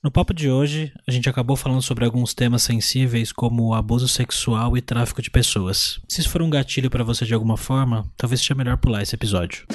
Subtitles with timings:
[0.00, 4.76] No papo de hoje, a gente acabou falando sobre alguns temas sensíveis como abuso sexual
[4.76, 5.98] e tráfico de pessoas.
[6.08, 9.16] Se isso for um gatilho para você de alguma forma, talvez seja melhor pular esse
[9.16, 9.66] episódio.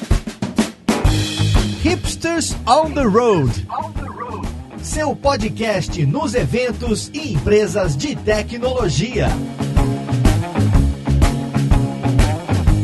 [1.83, 3.67] Hipsters on the Road.
[4.81, 9.27] Seu podcast nos eventos e empresas de tecnologia.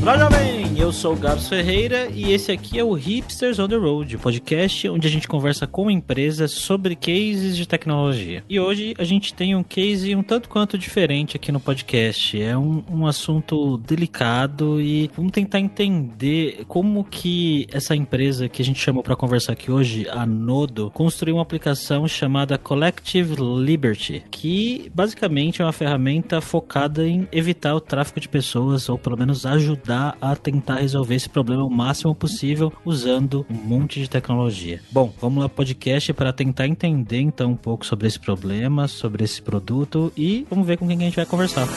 [0.02, 0.59] Olá, bem!
[0.80, 4.88] Eu sou o Gabs Ferreira e esse aqui é o Hipsters on the Road, podcast
[4.88, 8.46] onde a gente conversa com empresas sobre cases de tecnologia.
[8.48, 12.42] E hoje a gente tem um case um tanto quanto diferente aqui no podcast.
[12.42, 18.66] É um, um assunto delicado e vamos tentar entender como que essa empresa que a
[18.66, 24.90] gente chamou para conversar aqui hoje, a Nodo, construiu uma aplicação chamada Collective Liberty, que
[24.96, 30.18] basicamente é uma ferramenta focada em evitar o tráfico de pessoas ou pelo menos ajudar
[30.22, 34.80] a tentar tentar resolver esse problema o máximo possível usando um monte de tecnologia.
[34.92, 39.42] Bom, vamos lá podcast para tentar entender então um pouco sobre esse problema, sobre esse
[39.42, 41.68] produto e vamos ver com quem a gente vai conversar.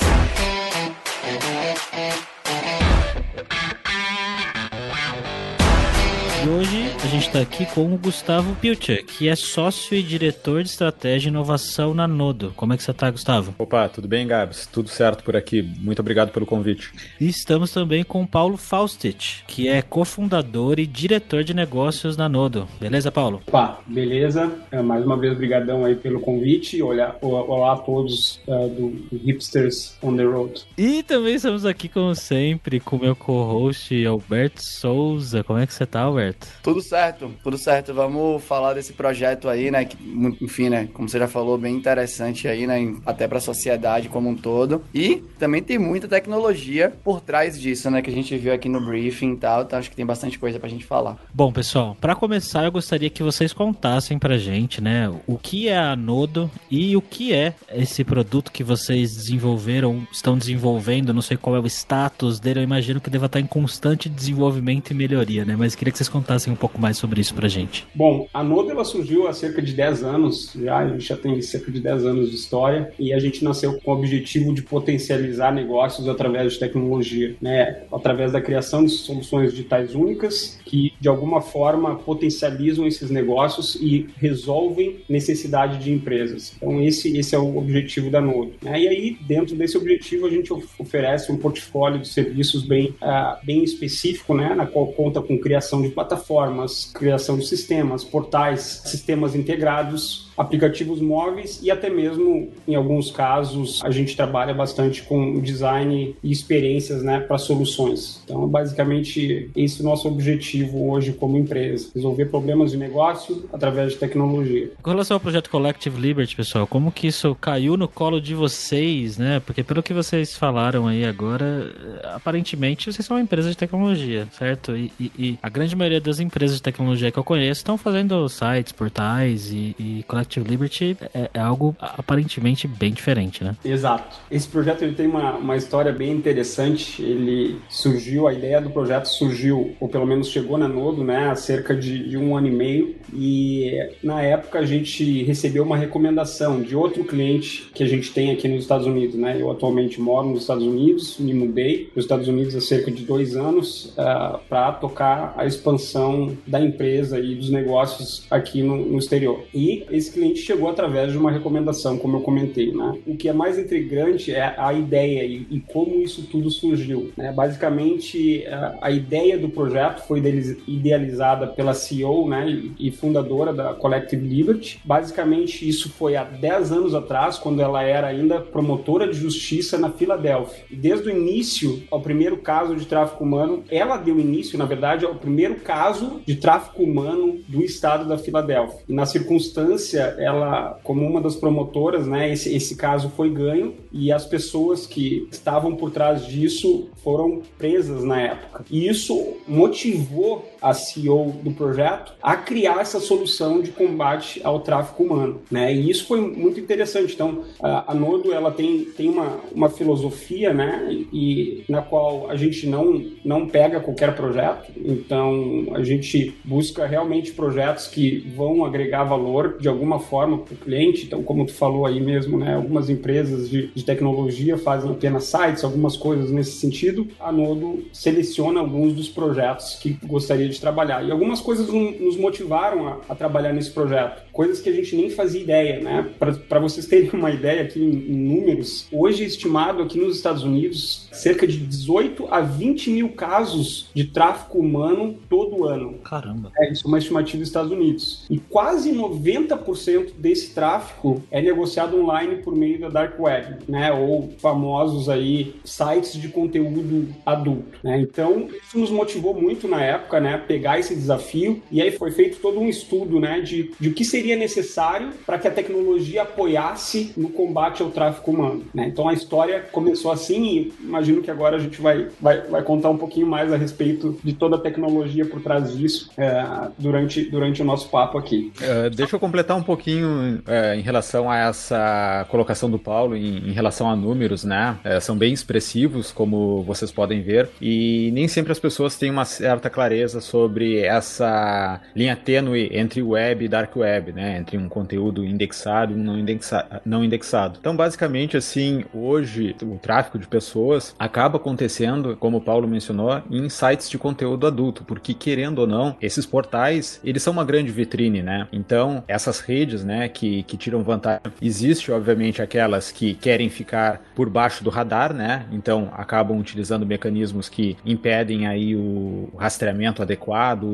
[6.45, 10.65] E hoje a gente está aqui com o Gustavo Pilcher, que é sócio e diretor
[10.65, 12.53] de estratégia e inovação na Nodo.
[12.57, 13.55] Como é que você está, Gustavo?
[13.59, 14.67] Opa, tudo bem, Gabs?
[14.67, 15.63] Tudo certo por aqui.
[15.63, 16.93] Muito obrigado pelo convite.
[17.21, 22.29] E estamos também com o Paulo Faustich, que é cofundador e diretor de negócios na
[22.29, 22.67] Nodo.
[22.81, 23.41] Beleza, Paulo?
[23.47, 24.53] Opa, beleza.
[24.73, 26.83] É, mais uma vez, brigadão aí pelo convite.
[26.83, 30.65] Olá, olá a todos uh, do Hipsters on the Road.
[30.77, 35.45] E também estamos aqui, como sempre, com o meu co-host Alberto Souza.
[35.45, 36.32] Como é que você está, Alberto?
[36.33, 36.49] Certo?
[36.63, 37.95] Tudo certo, tudo certo.
[37.95, 39.85] Vamos falar desse projeto aí, né?
[39.85, 39.97] Que,
[40.41, 40.89] enfim, né?
[40.93, 42.95] Como você já falou, bem interessante aí, né?
[43.05, 44.83] Até para a sociedade como um todo.
[44.95, 48.03] E também tem muita tecnologia por trás disso, né?
[48.03, 49.63] Que a gente viu aqui no briefing e tal.
[49.63, 51.17] Então acho que tem bastante coisa pra gente falar.
[51.33, 55.13] Bom, pessoal, para começar, eu gostaria que vocês contassem pra gente, né?
[55.27, 60.37] O que é a Nodo e o que é esse produto que vocês desenvolveram, estão
[60.37, 61.13] desenvolvendo.
[61.13, 62.61] Não sei qual é o status dele.
[62.61, 65.57] Eu imagino que deva estar em constante desenvolvimento e melhoria, né?
[65.57, 67.85] Mas queria que vocês contassem contassem um pouco mais sobre isso pra gente.
[67.93, 71.43] Bom, a Nodo ela surgiu há cerca de 10 anos, já, a gente já tem
[71.43, 75.53] cerca de 10 anos de história, e a gente nasceu com o objetivo de potencializar
[75.53, 77.83] negócios através de tecnologia, né?
[77.93, 84.07] através da criação de soluções digitais únicas que, de alguma forma, potencializam esses negócios e
[84.17, 86.55] resolvem necessidade de empresas.
[86.57, 88.53] Então, esse, esse é o objetivo da Nodo.
[88.63, 88.83] Né?
[88.83, 93.65] E aí, dentro desse objetivo, a gente oferece um portfólio de serviços bem, uh, bem
[93.65, 94.55] específico, né?
[94.55, 101.01] na qual conta com criação de plataformas plataformas, criação de sistemas, portais, sistemas integrados aplicativos
[101.01, 107.03] móveis e até mesmo, em alguns casos, a gente trabalha bastante com design e experiências
[107.03, 108.21] né, para soluções.
[108.25, 113.93] Então, basicamente, esse é o nosso objetivo hoje como empresa: resolver problemas de negócio através
[113.93, 114.71] de tecnologia.
[114.83, 119.19] Com relação ao projeto Collective Liberty, pessoal, como que isso caiu no colo de vocês,
[119.19, 119.41] né?
[119.41, 121.73] Porque pelo que vocês falaram aí agora,
[122.15, 124.77] aparentemente vocês são uma empresa de tecnologia, certo?
[124.77, 128.29] E, e, e a grande maioria das empresas de tecnologia que eu conheço estão fazendo
[128.29, 133.57] sites, portais e, e Collective Liberty é, é, algo aparentemente bem diferente, né?
[133.65, 134.19] Exato.
[134.31, 137.03] Esse projeto ele tem uma, uma história bem interessante.
[137.03, 141.35] Ele surgiu, a ideia do projeto surgiu, ou pelo menos chegou na Nodo, né, há
[141.35, 142.95] cerca de, de um ano e meio.
[143.13, 148.31] E na época a gente recebeu uma recomendação de outro cliente que a gente tem
[148.31, 149.37] aqui nos Estados Unidos, né?
[149.39, 153.05] Eu atualmente moro nos Estados Unidos, me mudei para os Estados Unidos há cerca de
[153.05, 158.77] dois anos uh, ah, para tocar a expansão da empresa e dos negócios aqui no,
[158.77, 159.45] no exterior.
[159.55, 162.73] E esse cliente chegou através de uma recomendação, como eu comentei.
[162.73, 162.99] Né?
[163.07, 167.11] O que é mais intrigante é a ideia e, e como isso tudo surgiu.
[167.17, 167.33] Né?
[167.33, 170.23] Basicamente, a, a, ideia do projeto foi
[170.67, 174.81] idealizada pela CEO né, e, e fundadora da Collective Liberty.
[174.85, 179.91] Basicamente, isso foi há 10 anos atrás, quando ela era ainda promotora de justiça na
[179.91, 180.65] Filadélfia.
[180.71, 185.05] E desde o início, ao primeiro caso de tráfico humano, ela deu início, na verdade,
[185.05, 188.81] ao primeiro caso de tráfico humano do estado da Filadélfia.
[188.89, 194.13] E na circunstância, ela, como uma das promotoras, né, esse, esse caso foi ganho e
[194.13, 198.65] as pessoas que estavam por trás disso foram presas na época.
[198.71, 205.03] E isso motivou a CEO do projeto a criar essa solução de combate ao tráfico
[205.03, 205.73] humano, né?
[205.75, 207.15] E isso foi muito interessante.
[207.15, 210.89] Então, a, a Nodo ela tem, tem uma, uma filosofia, né?
[211.13, 214.71] E na qual a gente não não pega qualquer projeto.
[214.77, 220.57] Então, a gente busca realmente projetos que vão agregar valor de alguma forma para o
[220.57, 221.05] cliente.
[221.05, 222.55] Então, como tu falou aí mesmo, né?
[222.55, 227.09] Algumas empresas de, de tecnologia fazem apenas sites, algumas coisas nesse sentido.
[227.19, 231.05] A Nodo seleciona alguns dos projetos que gostaria trabalhar.
[231.05, 235.11] E algumas coisas nos motivaram a, a trabalhar nesse projeto, coisas que a gente nem
[235.11, 236.11] fazia ideia, né?
[236.49, 240.43] Para vocês terem uma ideia aqui em, em números, hoje é estimado aqui nos Estados
[240.43, 245.99] Unidos cerca de 18 a 20 mil casos de tráfico humano todo ano.
[245.99, 246.51] Caramba.
[246.59, 248.27] É, isso é uma estimativa dos Estados Unidos.
[248.31, 253.93] E quase 90% desse tráfico é negociado online por meio da Dark Web, né?
[253.93, 258.01] Ou famosos aí sites de conteúdo adulto, né?
[258.01, 260.39] Então, isso nos motivou muito na época, né?
[260.47, 263.41] Pegar esse desafio e aí foi feito todo um estudo, né?
[263.41, 268.31] De, de o que seria necessário para que a tecnologia apoiasse no combate ao tráfico
[268.31, 268.87] humano, né?
[268.87, 272.91] Então, a história começou assim e imagino que agora a gente vai, vai, vai contar
[272.91, 276.45] um pouquinho mais a respeito de toda a tecnologia por trás disso é,
[276.79, 278.53] durante, durante o nosso papo aqui.
[278.61, 283.49] Uh, deixa eu completar um pouquinho uh, em relação a essa colocação do Paulo em,
[283.49, 284.79] em relação a números, né?
[284.85, 289.25] Uh, são bem expressivos, como vocês podem ver, e nem sempre as pessoas têm uma
[289.25, 294.39] certa clareza sobre essa linha tênue entre web e dark web, né?
[294.39, 297.59] Entre um conteúdo indexado e um não, indexa não indexado.
[297.61, 303.47] Então, basicamente, assim, hoje o tráfico de pessoas acaba acontecendo, como o Paulo mencionou, em
[303.51, 308.23] sites de conteúdo adulto, porque querendo ou não, esses portais, eles são uma grande vitrine,
[308.23, 308.49] né?
[308.51, 314.31] Então, essas redes, né, que, que tiram vantagem, existe obviamente aquelas que querem ficar por
[314.31, 315.45] baixo do radar, né?
[315.53, 320.22] Então, acabam utilizando mecanismos que impedem aí o rastreamento adequado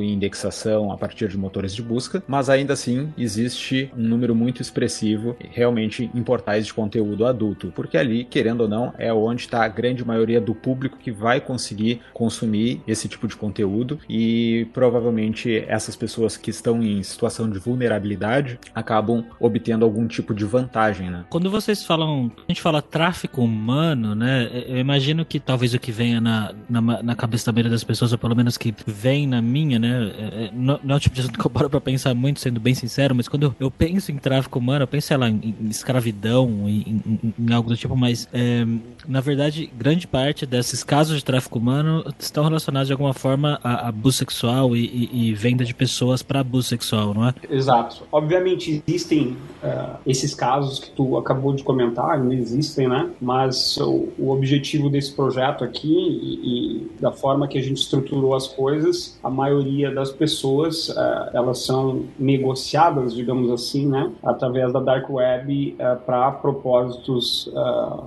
[0.03, 4.61] e indexação a partir de motores de busca, mas ainda assim existe um número muito
[4.61, 9.65] expressivo realmente em portais de conteúdo adulto, porque ali, querendo ou não, é onde está
[9.65, 15.65] a grande maioria do público que vai conseguir consumir esse tipo de conteúdo e provavelmente
[15.69, 21.25] essas pessoas que estão em situação de vulnerabilidade acabam obtendo algum tipo de vantagem, né?
[21.31, 24.51] Quando vocês falam, a gente fala tráfico humano, né?
[24.67, 28.13] Eu imagino que talvez o que venha na, na, na cabeça da maioria das pessoas,
[28.13, 30.13] ou pelo menos que vem na minha, né?
[30.19, 32.41] É, é não, não é o tipo de assunto que eu paro pra pensar muito,
[32.41, 35.29] sendo bem sincero, mas quando eu, eu penso em tráfico humano, eu penso, sei lá,
[35.29, 38.65] em, em escravidão, em, em, em, algo do tipo, mas é,
[39.07, 43.89] na verdade, grande parte desses casos de tráfico humano estão relacionados de alguma forma a,
[43.89, 47.35] abuso sexual e, e, e, venda de pessoas para abuso sexual, não é?
[47.51, 48.03] Exato.
[48.13, 53.11] Obviamente existem uh, esses casos que tu acabou de comentar, não existem, né?
[53.21, 58.35] Mas o, o objetivo desse projeto aqui e, e, da forma que a gente estruturou
[58.35, 64.11] as coisas, a maioria das pessoas uh, elas são negociadas, digamos assim, né?
[64.23, 67.51] Através da dark web uh, para propósitos,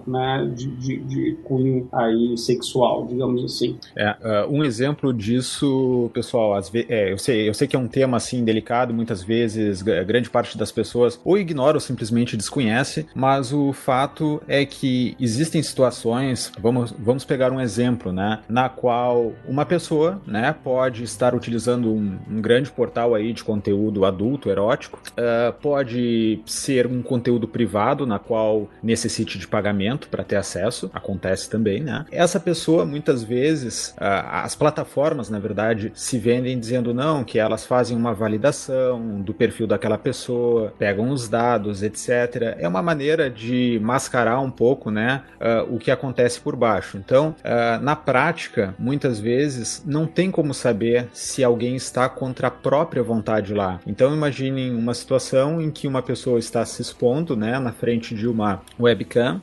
[0.08, 0.50] né?
[0.54, 3.78] de, de, de cunho aí sexual, digamos assim.
[3.96, 7.88] É, uh, um exemplo disso, pessoal, às é, eu, sei, eu sei que é um
[7.88, 13.52] tema assim delicado, muitas vezes grande parte das pessoas ou ignora ou simplesmente desconhece, mas
[13.52, 19.66] o fato é que existem situações, vamos, vamos pegar um exemplo, né, na qual uma
[19.66, 25.54] pessoa, né, pode estar utilizando um, um grande portal aí de conteúdo adulto, erótico, uh,
[25.62, 31.82] pode ser um conteúdo privado na qual necessite de pagamento para ter acesso, acontece também,
[31.82, 32.06] né?
[32.12, 37.96] Essa pessoa muitas vezes, as plataformas, na verdade, se vendem dizendo não, que elas fazem
[37.96, 42.56] uma validação do perfil daquela pessoa, pegam os dados, etc.
[42.58, 45.24] É uma maneira de mascarar um pouco, né,
[45.70, 46.98] o que acontece por baixo.
[46.98, 47.36] Então,
[47.82, 53.54] na prática, muitas vezes não tem como saber se alguém está contra a própria vontade
[53.54, 53.80] lá.
[53.86, 58.28] Então, imaginem uma situação em que uma pessoa está se expondo, né, na frente de
[58.28, 59.42] uma webcam,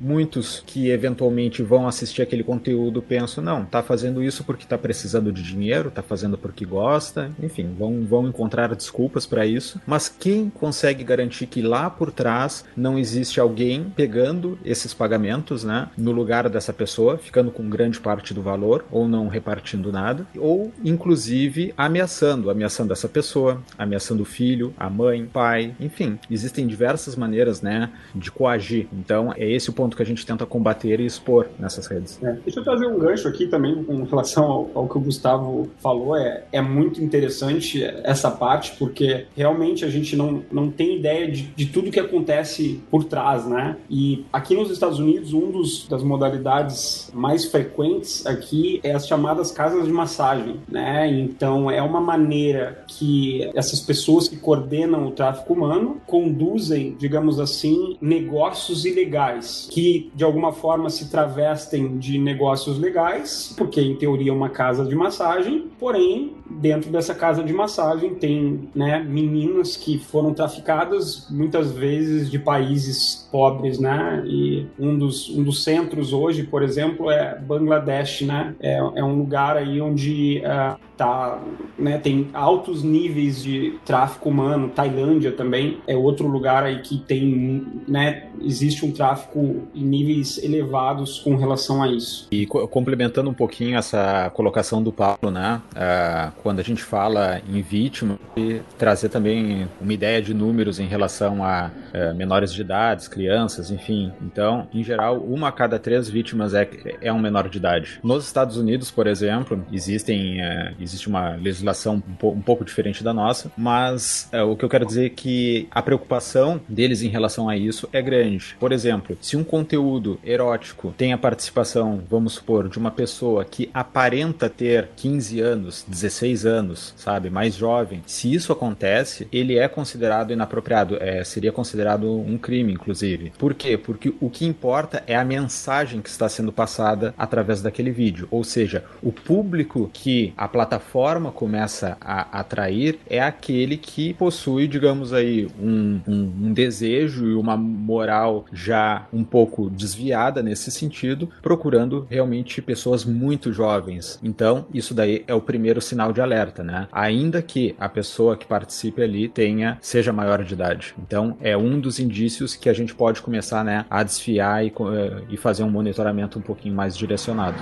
[0.00, 5.32] muitos que eventualmente vão assistir aquele conteúdo pensam, não, tá fazendo isso porque tá precisando
[5.32, 9.80] de dinheiro, tá fazendo porque gosta, enfim, vão, vão encontrar desculpas para isso.
[9.86, 15.88] Mas quem consegue garantir que lá por trás não existe alguém pegando esses pagamentos, né,
[15.96, 20.53] no lugar dessa pessoa, ficando com grande parte do valor ou não repartindo nada, ou
[20.84, 27.62] inclusive ameaçando, ameaçando essa pessoa, ameaçando o filho, a mãe, pai, enfim, existem diversas maneiras,
[27.62, 28.86] né, de coagir.
[28.92, 32.22] Então, é esse o ponto que a gente tenta combater e expor nessas redes.
[32.22, 32.32] É.
[32.44, 36.16] Deixa eu trazer um gancho aqui também com relação ao, ao, que o Gustavo falou.
[36.16, 41.42] É, é muito interessante essa parte, porque realmente a gente não, não tem ideia de,
[41.42, 43.76] de tudo que acontece por trás, né?
[43.88, 49.50] E aqui nos Estados Unidos, um dos das modalidades mais frequentes aqui é as chamadas
[49.50, 51.10] casas de massagem, né?
[51.10, 57.96] Então é uma maneira que essas pessoas que coordenam o tráfico humano conduzem, digamos assim,
[58.00, 64.34] negócios ilegais que de alguma forma se travestem de negócios legais, porque em teoria é
[64.34, 70.34] uma casa de massagem, porém dentro dessa casa de massagem tem né, meninas que foram
[70.34, 74.22] traficadas muitas vezes de países pobres, né?
[74.26, 78.54] E um dos, um dos centros hoje, por exemplo, é Bangladesh, né?
[78.60, 81.40] É, é um lugar aí onde uh, tá,
[81.78, 84.68] né, tem altos níveis de tráfico humano.
[84.68, 91.18] Tailândia também é outro lugar aí que tem, né, existe um tráfico em níveis elevados
[91.18, 92.28] com relação a isso.
[92.30, 97.40] E co complementando um pouquinho essa colocação do Paulo, né, uh, quando a gente fala
[97.48, 102.60] em vítima, e trazer também uma ideia de números em relação a uh, menores de
[102.60, 104.12] idade, crianças, enfim.
[104.22, 106.68] Então, em geral, uma a cada três vítimas é,
[107.00, 108.00] é um menor de idade.
[108.02, 113.12] Nos Estados Unidos, por exemplo, existem uh, existe uma legislação um, um, pouco diferente da
[113.12, 117.48] nossa, mas é, o que eu quero dizer é que a preocupação deles em relação
[117.48, 118.56] a isso é grande.
[118.58, 123.70] Por exemplo, se um conteúdo erótico tem a participação, vamos supor, de uma pessoa que
[123.72, 130.32] aparenta ter 15 anos, 16 anos, sabe, mais jovem, se isso acontece, ele é considerado
[130.32, 133.32] inapropriado, é, seria considerado um crime, inclusive.
[133.38, 133.76] Por quê?
[133.76, 138.44] Porque o que importa é a mensagem que está sendo passada através daquele vídeo, ou
[138.44, 145.12] seja, o público que a plataforma plataforma começa a atrair é aquele que possui, digamos
[145.12, 152.06] aí, um, um, um desejo e uma moral já um pouco desviada nesse sentido, procurando
[152.10, 154.18] realmente pessoas muito jovens.
[154.22, 156.88] Então, isso daí é o primeiro sinal de alerta, né?
[156.92, 160.94] Ainda que a pessoa que participe ali tenha seja maior de idade.
[160.98, 165.22] Então, é um dos indícios que a gente pode começar, né, a desfiar e, eh,
[165.30, 167.56] e fazer um monitoramento um pouquinho mais direcionado.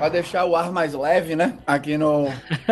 [0.00, 1.58] Pra deixar o ar mais leve, né?
[1.66, 2.26] Aqui no,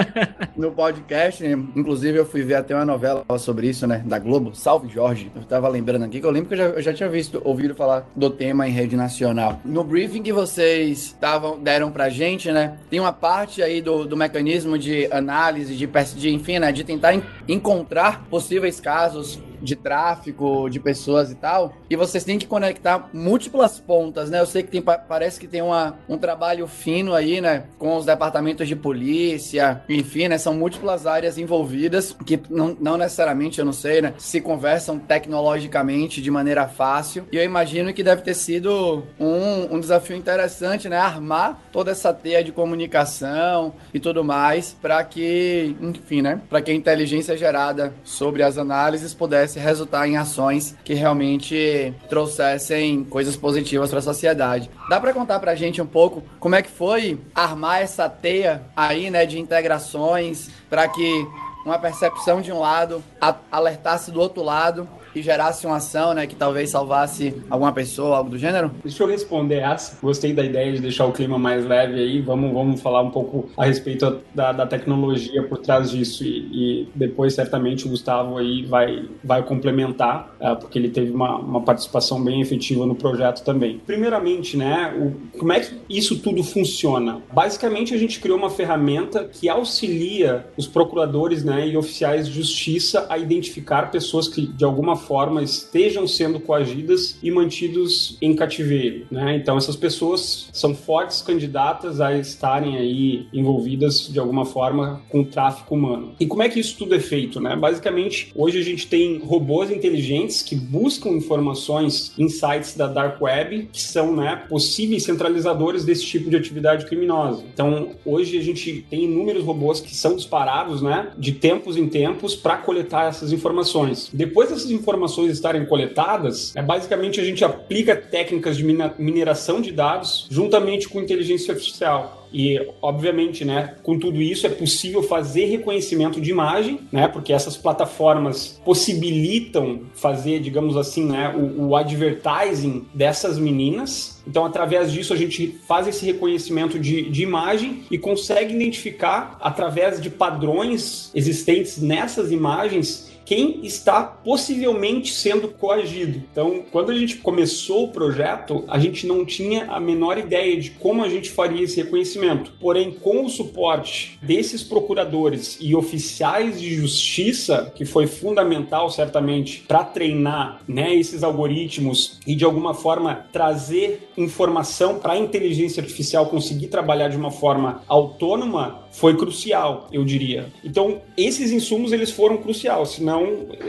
[0.57, 1.45] no podcast.
[1.45, 4.03] Inclusive, eu fui ver até uma novela sobre isso, né?
[4.07, 5.31] Da Globo, Salve Jorge.
[5.37, 7.75] Eu tava lembrando aqui que eu lembro que eu já, eu já tinha visto, ouvido
[7.75, 9.61] falar do tema em rede nacional.
[9.63, 12.79] No briefing que vocês tavam, deram pra gente, né?
[12.89, 16.73] Tem uma parte aí do, do mecanismo de análise, de, de enfim, né?
[16.73, 17.15] De tentar
[17.47, 23.79] encontrar possíveis casos de tráfico de pessoas e tal, e vocês têm que conectar múltiplas
[23.79, 24.41] pontas, né?
[24.41, 27.65] Eu sei que tem, parece que tem uma, um trabalho fino aí, né?
[27.79, 30.39] Com os departamentos de polícia, enfim, né?
[30.39, 34.15] São múltiplas áreas envolvidas que não, não necessariamente, eu não sei, né?
[34.19, 37.27] Se conversam tecnologicamente de maneira fácil.
[37.33, 40.97] E eu imagino que deve ter sido um, um desafio interessante, né?
[40.97, 46.41] Armar toda essa teia de comunicação e tudo mais para que, enfim, né?
[46.49, 51.95] Para que a inteligência gerada sobre as análises pudesse pudesse resultar em ações que realmente
[52.09, 54.71] trouxessem coisas positivas para a sociedade.
[54.89, 58.63] Dá para contar para a gente um pouco como é que foi armar essa teia
[58.77, 61.27] aí, né, de integrações para que
[61.65, 63.03] uma percepção de um lado
[63.51, 64.89] alertasse do outro lado
[65.23, 68.71] gerasse uma ação, né, que talvez salvasse alguma pessoa, algo do gênero?
[68.83, 69.99] Deixa eu responder essa.
[70.01, 72.21] Gostei da ideia de deixar o clima mais leve aí.
[72.21, 76.89] Vamos, vamos falar um pouco a respeito da, da tecnologia por trás disso e, e,
[76.95, 82.23] depois certamente o Gustavo aí vai, vai complementar, uh, porque ele teve uma, uma participação
[82.23, 83.81] bem efetiva no projeto também.
[83.87, 87.23] Primeiramente, né, o, como é que isso tudo funciona?
[87.33, 93.07] Basicamente, a gente criou uma ferramenta que auxilia os procuradores, né, e oficiais de justiça
[93.09, 95.08] a identificar pessoas que de alguma forma
[95.43, 99.07] estejam sendo coagidas e mantidos em cativeiro.
[99.11, 99.37] Né?
[99.37, 105.25] Então essas pessoas são fortes candidatas a estarem aí envolvidas de alguma forma com o
[105.25, 106.13] tráfico humano.
[106.21, 107.41] E como é que isso tudo é feito?
[107.41, 107.57] Né?
[107.57, 113.69] Basicamente, hoje a gente tem robôs inteligentes que buscam informações em sites da Dark Web
[113.73, 117.45] que são né, possíveis centralizadores desse tipo de atividade criminosa.
[117.53, 122.35] Então, hoje a gente tem inúmeros robôs que são disparados né, de tempos em tempos
[122.35, 124.11] para coletar essas informações.
[124.13, 128.65] Depois dessas informações informações estarem coletadas, é basicamente a gente aplica técnicas de
[128.99, 132.19] mineração de dados juntamente com inteligência artificial.
[132.33, 137.57] E, obviamente, né, com tudo isso é possível fazer reconhecimento de imagem, né, porque essas
[137.57, 144.23] plataformas possibilitam fazer, digamos assim, né, o, o advertising dessas meninas.
[144.27, 150.01] Então, através disso, a gente faz esse reconhecimento de, de imagem e consegue identificar, através
[150.01, 156.23] de padrões existentes nessas imagens, quem está possivelmente sendo coagido.
[156.33, 160.71] Então, quando a gente começou o projeto, a gente não tinha a menor ideia de
[160.71, 162.55] como a gente faria esse reconhecimento.
[162.59, 169.85] Porém, com o suporte desses procuradores e oficiais de justiça, que foi fundamental certamente para
[169.85, 176.69] treinar né, esses algoritmos e de alguma forma trazer informação para a inteligência artificial conseguir
[176.69, 180.51] trabalhar de uma forma autônoma, foi crucial, eu diria.
[180.65, 183.18] Então, esses insumos eles foram cruciais, senão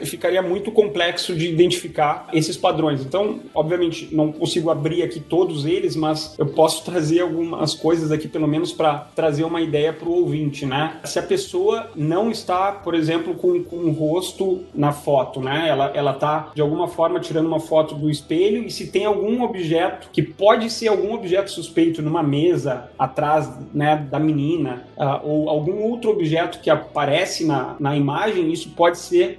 [0.04, 3.02] ficaria muito complexo de identificar esses padrões.
[3.02, 8.28] Então, obviamente, não consigo abrir aqui todos eles, mas eu posso trazer algumas coisas aqui
[8.28, 11.00] pelo menos para trazer uma ideia para o ouvinte, né?
[11.04, 15.68] Se a pessoa não está, por exemplo, com, com um rosto na foto, né?
[15.68, 19.44] Ela, ela tá de alguma forma tirando uma foto do espelho e se tem algum
[19.44, 25.50] objeto que pode ser algum objeto suspeito numa mesa atrás, né, da menina, uh, ou
[25.50, 29.39] algum outro objeto que aparece na, na imagem, isso pode ser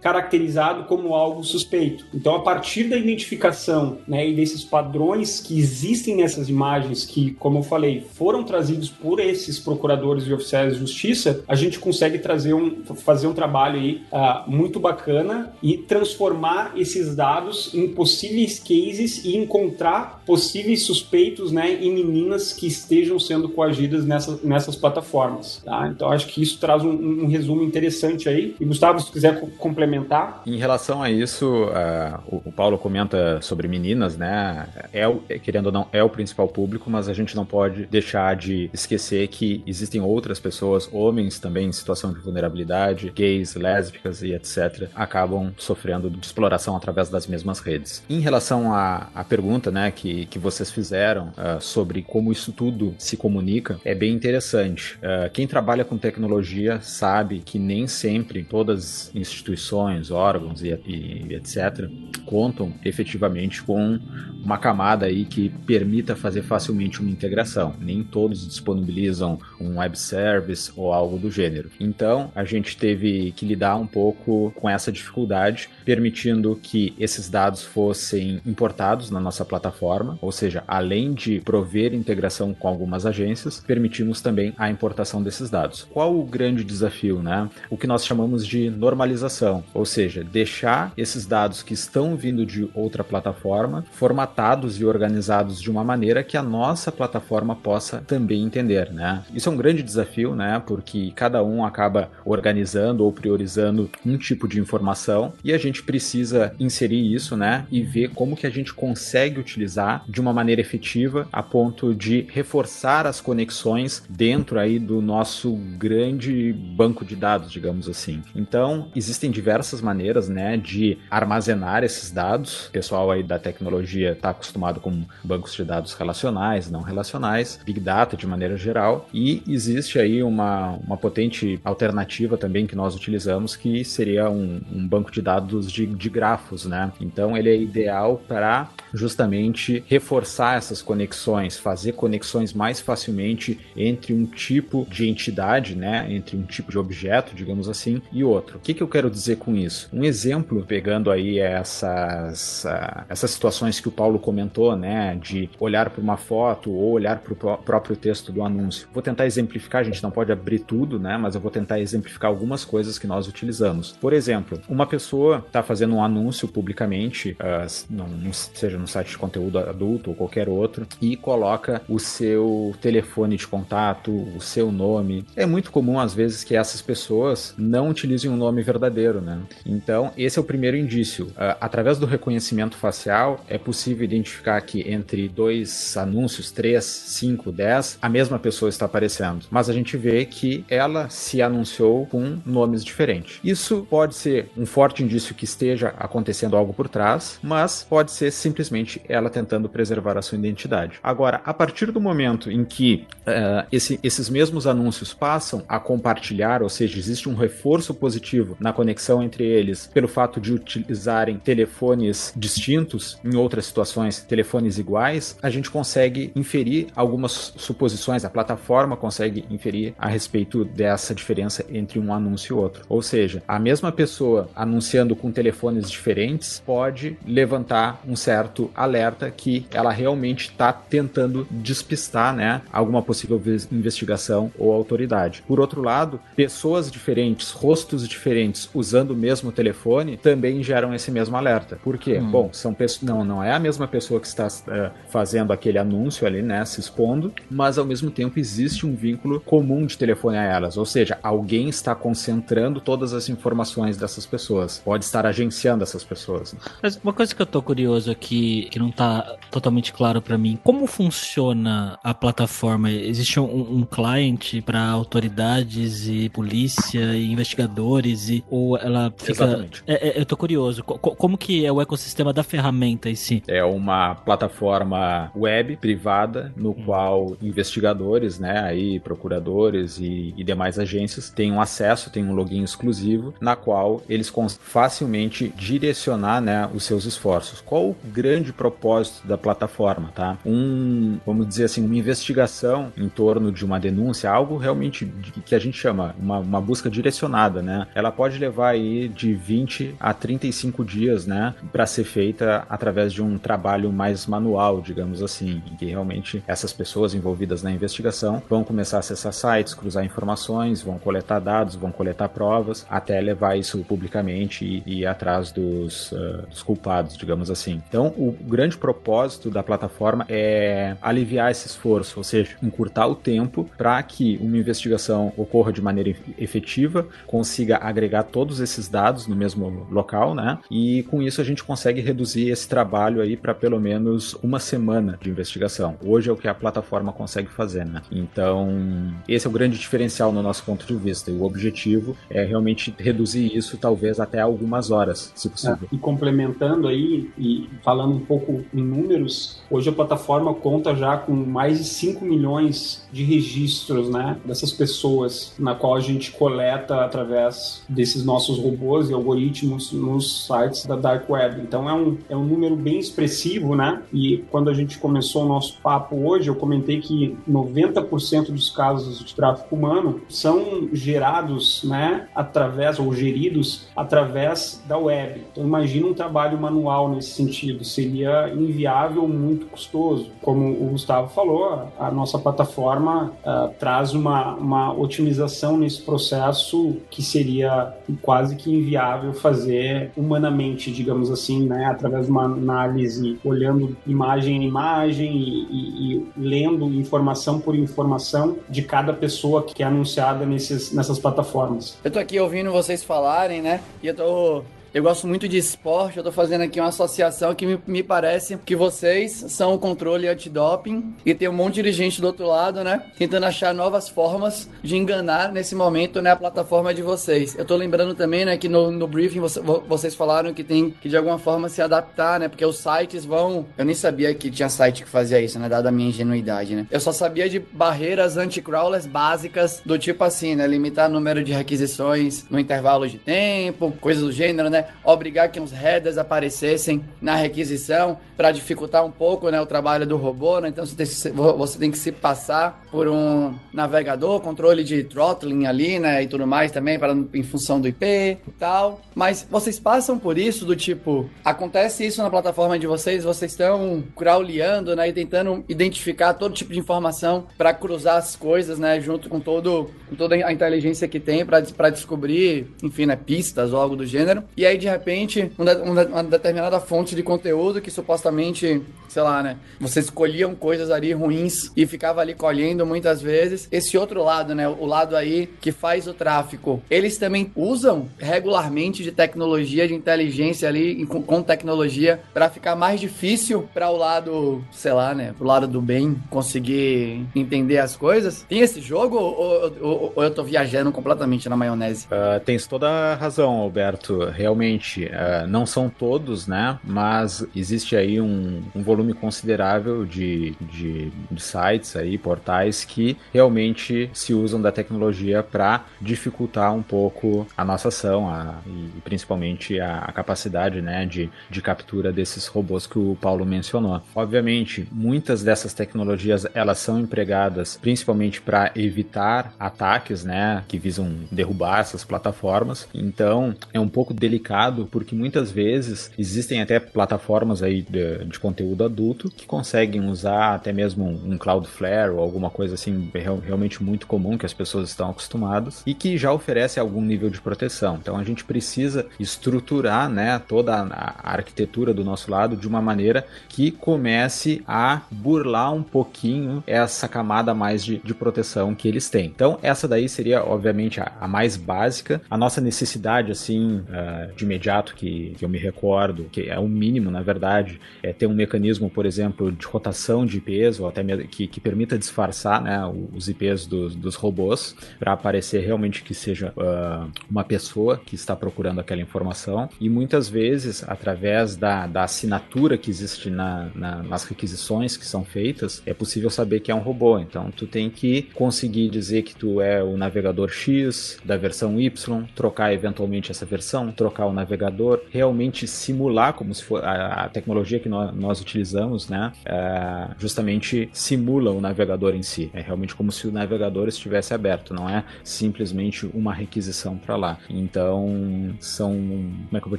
[0.00, 2.06] caracterizado como algo suspeito.
[2.14, 7.58] Então, a partir da identificação né, e desses padrões que existem nessas imagens, que, como
[7.58, 12.54] eu falei, foram trazidos por esses procuradores e oficiais de justiça, a gente consegue trazer
[12.54, 19.24] um, fazer um trabalho aí uh, muito bacana e transformar esses dados em possíveis cases
[19.24, 25.60] e encontrar possíveis suspeitos né, em meninas que estejam sendo coagidas nessas, nessas plataformas.
[25.64, 25.88] Tá?
[25.88, 28.54] Então, acho que isso traz um, um resumo interessante aí.
[28.60, 30.42] E, Gustavo, se quiser complementar complementar?
[30.46, 34.68] Em relação a isso, uh, o, o, Paulo comenta sobre meninas, né?
[34.92, 38.36] É, é, querendo ou não, é o principal público, mas a gente não pode deixar
[38.36, 44.32] de esquecer que existem outras pessoas, homens também em situação de vulnerabilidade, gays, lésbicas e
[44.32, 48.02] etc., acabam sofrendo de exploração através das mesmas redes.
[48.08, 52.94] Em relação à, à pergunta, né, que, que vocês fizeram uh, sobre como isso tudo
[52.98, 54.96] se comunica, é bem interessante.
[54.96, 60.68] Uh, quem trabalha com tecnologia sabe que nem sempre todas as instituições instituições, órgãos e,
[60.86, 61.88] e, etc.,
[62.24, 63.98] contam efetivamente com
[64.44, 67.74] uma camada aí que permita fazer facilmente uma integração.
[67.80, 71.70] Nem todos disponibilizam um web service ou algo do gênero.
[71.80, 77.62] Então, a gente teve que lidar um pouco com essa dificuldade, permitindo que esses dados
[77.62, 84.20] fossem importados na nossa plataforma, ou seja, além de prover integração com algumas agências, permitimos
[84.20, 85.86] também a importação desses dados.
[85.90, 87.48] Qual o grande desafio, né?
[87.70, 92.68] O que nós chamamos de normalização ou seja, deixar esses dados que estão vindo de
[92.74, 98.90] outra plataforma formatados e organizados de uma maneira que a nossa plataforma possa também entender,
[98.92, 99.22] né?
[99.34, 100.62] Isso é um grande desafio, né?
[100.66, 106.52] Porque cada um acaba organizando ou priorizando um tipo de informação e a gente precisa
[106.58, 107.66] inserir isso, né?
[107.70, 112.26] E ver como que a gente consegue utilizar de uma maneira efetiva a ponto de
[112.30, 118.22] reforçar as conexões dentro aí do nosso grande banco de dados, digamos assim.
[118.34, 122.68] Então, existem diversas diversas maneiras, né, de armazenar esses dados.
[122.68, 127.80] O pessoal aí da tecnologia está acostumado com bancos de dados relacionais, não relacionais, Big
[127.80, 133.56] Data de maneira geral, e existe aí uma, uma potente alternativa também que nós utilizamos,
[133.56, 136.92] que seria um, um banco de dados de, de grafos, né?
[137.00, 144.24] Então ele é ideal para justamente reforçar essas conexões, fazer conexões mais facilmente entre um
[144.24, 148.58] tipo de entidade, né, entre um tipo de objeto, digamos assim, e outro.
[148.58, 149.88] O que, que eu quero dizer com com isso.
[149.92, 155.88] Um exemplo, pegando aí essas, uh, essas situações que o Paulo comentou, né, de olhar
[155.88, 158.86] para uma foto ou olhar para o próprio texto do anúncio.
[158.92, 162.30] Vou tentar exemplificar, a gente não pode abrir tudo, né, mas eu vou tentar exemplificar
[162.30, 163.92] algumas coisas que nós utilizamos.
[163.92, 169.18] Por exemplo, uma pessoa está fazendo um anúncio publicamente, uh, num, seja no site de
[169.18, 175.24] conteúdo adulto ou qualquer outro, e coloca o seu telefone de contato, o seu nome.
[175.34, 179.37] É muito comum, às vezes, que essas pessoas não utilizem um nome verdadeiro, né?
[179.64, 181.26] Então, esse é o primeiro indício.
[181.26, 187.98] Uh, através do reconhecimento facial, é possível identificar que entre dois anúncios, três, cinco, dez,
[188.00, 189.46] a mesma pessoa está aparecendo.
[189.50, 193.40] Mas a gente vê que ela se anunciou com nomes diferentes.
[193.42, 198.30] Isso pode ser um forte indício que esteja acontecendo algo por trás, mas pode ser
[198.30, 200.98] simplesmente ela tentando preservar a sua identidade.
[201.02, 206.62] Agora, a partir do momento em que uh, esse, esses mesmos anúncios passam a compartilhar,
[206.62, 212.32] ou seja, existe um reforço positivo na conexão entre eles pelo fato de utilizarem telefones
[212.34, 219.44] distintos, em outras situações, telefones iguais, a gente consegue inferir algumas suposições, a plataforma consegue
[219.50, 222.84] inferir a respeito dessa diferença entre um anúncio e outro.
[222.88, 229.66] Ou seja, a mesma pessoa anunciando com telefones diferentes pode levantar um certo alerta que
[229.70, 235.42] ela realmente está tentando despistar né, alguma possível investigação ou autoridade.
[235.46, 241.76] Por outro lado, pessoas diferentes, rostos diferentes, usando mesmo telefone também geram esse mesmo alerta.
[241.82, 242.18] Por quê?
[242.18, 242.30] Hum.
[242.30, 243.02] Bom, são pessoas.
[243.02, 246.64] Não, não é a mesma pessoa que está uh, fazendo aquele anúncio ali, né?
[246.64, 250.76] Se expondo, mas ao mesmo tempo existe um vínculo comum de telefone a elas.
[250.76, 254.80] Ou seja, alguém está concentrando todas as informações dessas pessoas.
[254.84, 256.54] Pode estar agenciando essas pessoas.
[256.82, 260.58] Mas uma coisa que eu tô curioso aqui, que não tá totalmente claro para mim,
[260.62, 262.90] como funciona a plataforma?
[262.90, 269.32] Existe um, um cliente para autoridades e polícia e investigadores e ou ela fica.
[269.32, 269.82] Exatamente.
[269.86, 270.82] É, é, eu tô curioso.
[270.82, 273.42] como que é o ecossistema da ferramenta em si?
[273.46, 276.82] É uma plataforma web privada no hum.
[276.84, 283.34] qual investigadores né, aí procuradores e, e demais agências tenham acesso, tenham um login exclusivo,
[283.40, 287.60] na qual eles facilmente direcionar, né, os seus esforços.
[287.60, 290.38] Qual o grande propósito da plataforma, tá?
[290.44, 295.06] Um, vamos dizer assim, uma investigação em torno de uma denúncia, algo realmente
[295.44, 297.86] que a gente chama uma, uma busca direcionada, né?
[297.94, 303.22] Ela pode levar aí de 20 a 35 dias, né, para ser feita através de
[303.22, 308.64] um trabalho mais manual, digamos assim, em que realmente essas pessoas envolvidas na investigação vão
[308.64, 313.78] começar a acessar sites, cruzar informações, vão coletar dados, vão coletar provas, até levar isso
[313.84, 317.82] publicamente e, e ir atrás dos, uh, dos culpados, digamos assim.
[317.88, 323.68] Então, o grande propósito da plataforma é aliviar esse esforço, ou seja, encurtar o tempo
[323.76, 329.86] para que uma investigação ocorra de maneira efetiva, consiga agregar todos esses dados no mesmo
[329.90, 330.58] local, né?
[330.70, 335.18] E com isso a gente consegue reduzir esse trabalho aí para pelo menos uma semana
[335.20, 335.96] de investigação.
[336.02, 338.02] Hoje é o que a plataforma consegue fazer, né?
[338.10, 341.30] Então, esse é o grande diferencial no nosso ponto de vista.
[341.30, 345.88] E o objetivo é realmente reduzir isso talvez até algumas horas, se possível.
[345.90, 351.16] É, e complementando aí e falando um pouco em números, hoje a plataforma conta já
[351.16, 357.04] com mais de 5 milhões de registros, né, dessas pessoas na qual a gente coleta
[357.04, 361.60] através desses nossos robôs e algoritmos nos sites da Dark Web.
[361.62, 364.02] Então é um, é um número bem expressivo, né?
[364.12, 369.24] E quando a gente começou o nosso papo hoje, eu comentei que 90% dos casos
[369.24, 375.44] de tráfico humano são gerados, né, através ou geridos através da web.
[375.52, 380.30] Então imagina um trabalho manual nesse sentido, seria inviável, muito custoso.
[380.42, 387.22] Como o Gustavo falou, a nossa plataforma uh, traz uma, uma otimização nesse processo que
[387.22, 394.58] seria quase que inviável fazer humanamente, digamos assim, né, através de uma análise olhando imagem
[394.58, 400.44] a imagem e, e, e lendo informação por informação de cada pessoa que é anunciada
[400.44, 401.96] nesses, nessas plataformas.
[402.04, 403.80] Eu tô aqui ouvindo vocês falarem, né?
[404.02, 404.62] E eu tô
[404.92, 408.56] eu gosto muito de esporte, eu tô fazendo aqui uma associação que me, me parece
[408.64, 412.82] que vocês são o controle antidoping e tem um monte de gente do outro lado,
[412.82, 413.02] né?
[413.18, 416.30] Tentando achar novas formas de enganar nesse momento, né?
[416.30, 417.56] A plataforma de vocês.
[417.56, 421.08] Eu tô lembrando também, né, que no, no briefing você, vocês falaram que tem que
[421.08, 422.48] de alguma forma se adaptar, né?
[422.48, 423.66] Porque os sites vão.
[423.76, 425.68] Eu nem sabia que tinha site que fazia isso, né?
[425.68, 426.86] Dada a minha ingenuidade, né?
[426.90, 430.66] Eu só sabia de barreiras anti-crawlers básicas, do tipo assim, né?
[430.66, 434.77] Limitar o número de requisições no intervalo de tempo, coisas do gênero, né?
[434.78, 434.86] Né?
[435.04, 440.16] Obrigar que uns headers aparecessem na requisição para dificultar um pouco, né, o trabalho do
[440.16, 440.68] robô, né?
[440.68, 445.66] Então você tem, que, você tem que se passar por um navegador, controle de throttling
[445.66, 449.00] ali, né, e tudo mais também para em função do IP e tal.
[449.14, 454.04] Mas vocês passam por isso do tipo, acontece isso na plataforma de vocês, vocês estão
[454.16, 459.28] crawleando, né, e tentando identificar todo tipo de informação para cruzar as coisas, né, junto
[459.28, 463.96] com todo com toda a inteligência que tem para descobrir, enfim, né, pistas ou algo
[463.96, 464.44] do gênero.
[464.56, 469.56] E aí, de repente, uma determinada fonte de conteúdo que supostamente, sei lá, né?
[469.80, 473.68] Você escolhiam coisas ali ruins e ficava ali colhendo muitas vezes.
[473.70, 474.68] Esse outro lado, né?
[474.68, 476.82] O lado aí que faz o tráfico.
[476.90, 483.68] Eles também usam regularmente de tecnologia, de inteligência ali, com, tecnologia, para ficar mais difícil
[483.72, 485.34] para o lado, sei lá, né?
[485.36, 488.44] Pro lado do bem conseguir entender as coisas.
[488.48, 492.06] Tem esse jogo ou, ou, ou eu tô viajando completamente na maionese?
[492.06, 494.24] Uh, tens toda a razão, Alberto.
[494.24, 496.78] Realmente realmente uh, não são todos, né?
[496.82, 504.10] Mas existe aí um, um volume considerável de, de, de, sites aí, portais que realmente
[504.12, 509.98] se usam da tecnologia para dificultar um pouco a nossa ação a, e principalmente a,
[509.98, 514.02] a, capacidade, né, de, de captura desses robôs que o Paulo mencionou.
[514.14, 521.80] Obviamente, muitas dessas tecnologias elas são empregadas principalmente para evitar ataques, né, que visam derrubar
[521.80, 522.88] essas plataformas.
[522.94, 528.87] Então, é um pouco delicado porque muitas vezes existem até plataformas aí de, de conteúdo
[528.88, 534.06] adulto que conseguem usar até mesmo um, Cloudflare ou alguma coisa assim real, realmente muito
[534.06, 537.96] comum que as pessoas estão acostumadas e que já oferece algum nível de proteção.
[538.00, 542.82] Então a gente precisa estruturar né, toda a, a arquitetura do nosso lado de uma
[542.82, 549.08] maneira que comece a burlar um pouquinho essa camada mais de, de proteção que eles
[549.08, 549.26] têm.
[549.26, 552.20] Então essa daí seria obviamente a, a mais básica.
[552.28, 556.68] A nossa necessidade assim uh, de imediato que, que eu me recordo, que é o
[556.68, 561.02] mínimo, na verdade, é ter um mecanismo, por exemplo, de rotação de IPs, ou até
[561.26, 562.78] que, que permita disfarçar né,
[563.14, 568.36] os IPs dos, dos robôs, para aparecer realmente que seja uh, uma pessoa que está
[568.36, 569.70] procurando aquela informação.
[569.80, 575.24] E muitas vezes, através da, da assinatura que existe na, na, nas requisições que são
[575.24, 577.18] feitas, é possível saber que é um robô.
[577.18, 582.24] Então, tu tem que conseguir dizer que tu é o navegador X da versão Y,
[582.34, 587.78] trocar eventualmente essa versão, trocar o navegador, realmente simular como se for a, a tecnologia
[587.78, 588.67] que nós, nós utilizamos,
[589.08, 589.32] né?
[589.44, 592.50] É, justamente simula o navegador em si.
[592.52, 597.38] É realmente como se o navegador estivesse aberto, não é simplesmente uma requisição para lá.
[597.48, 599.78] Então, são, como é que eu vou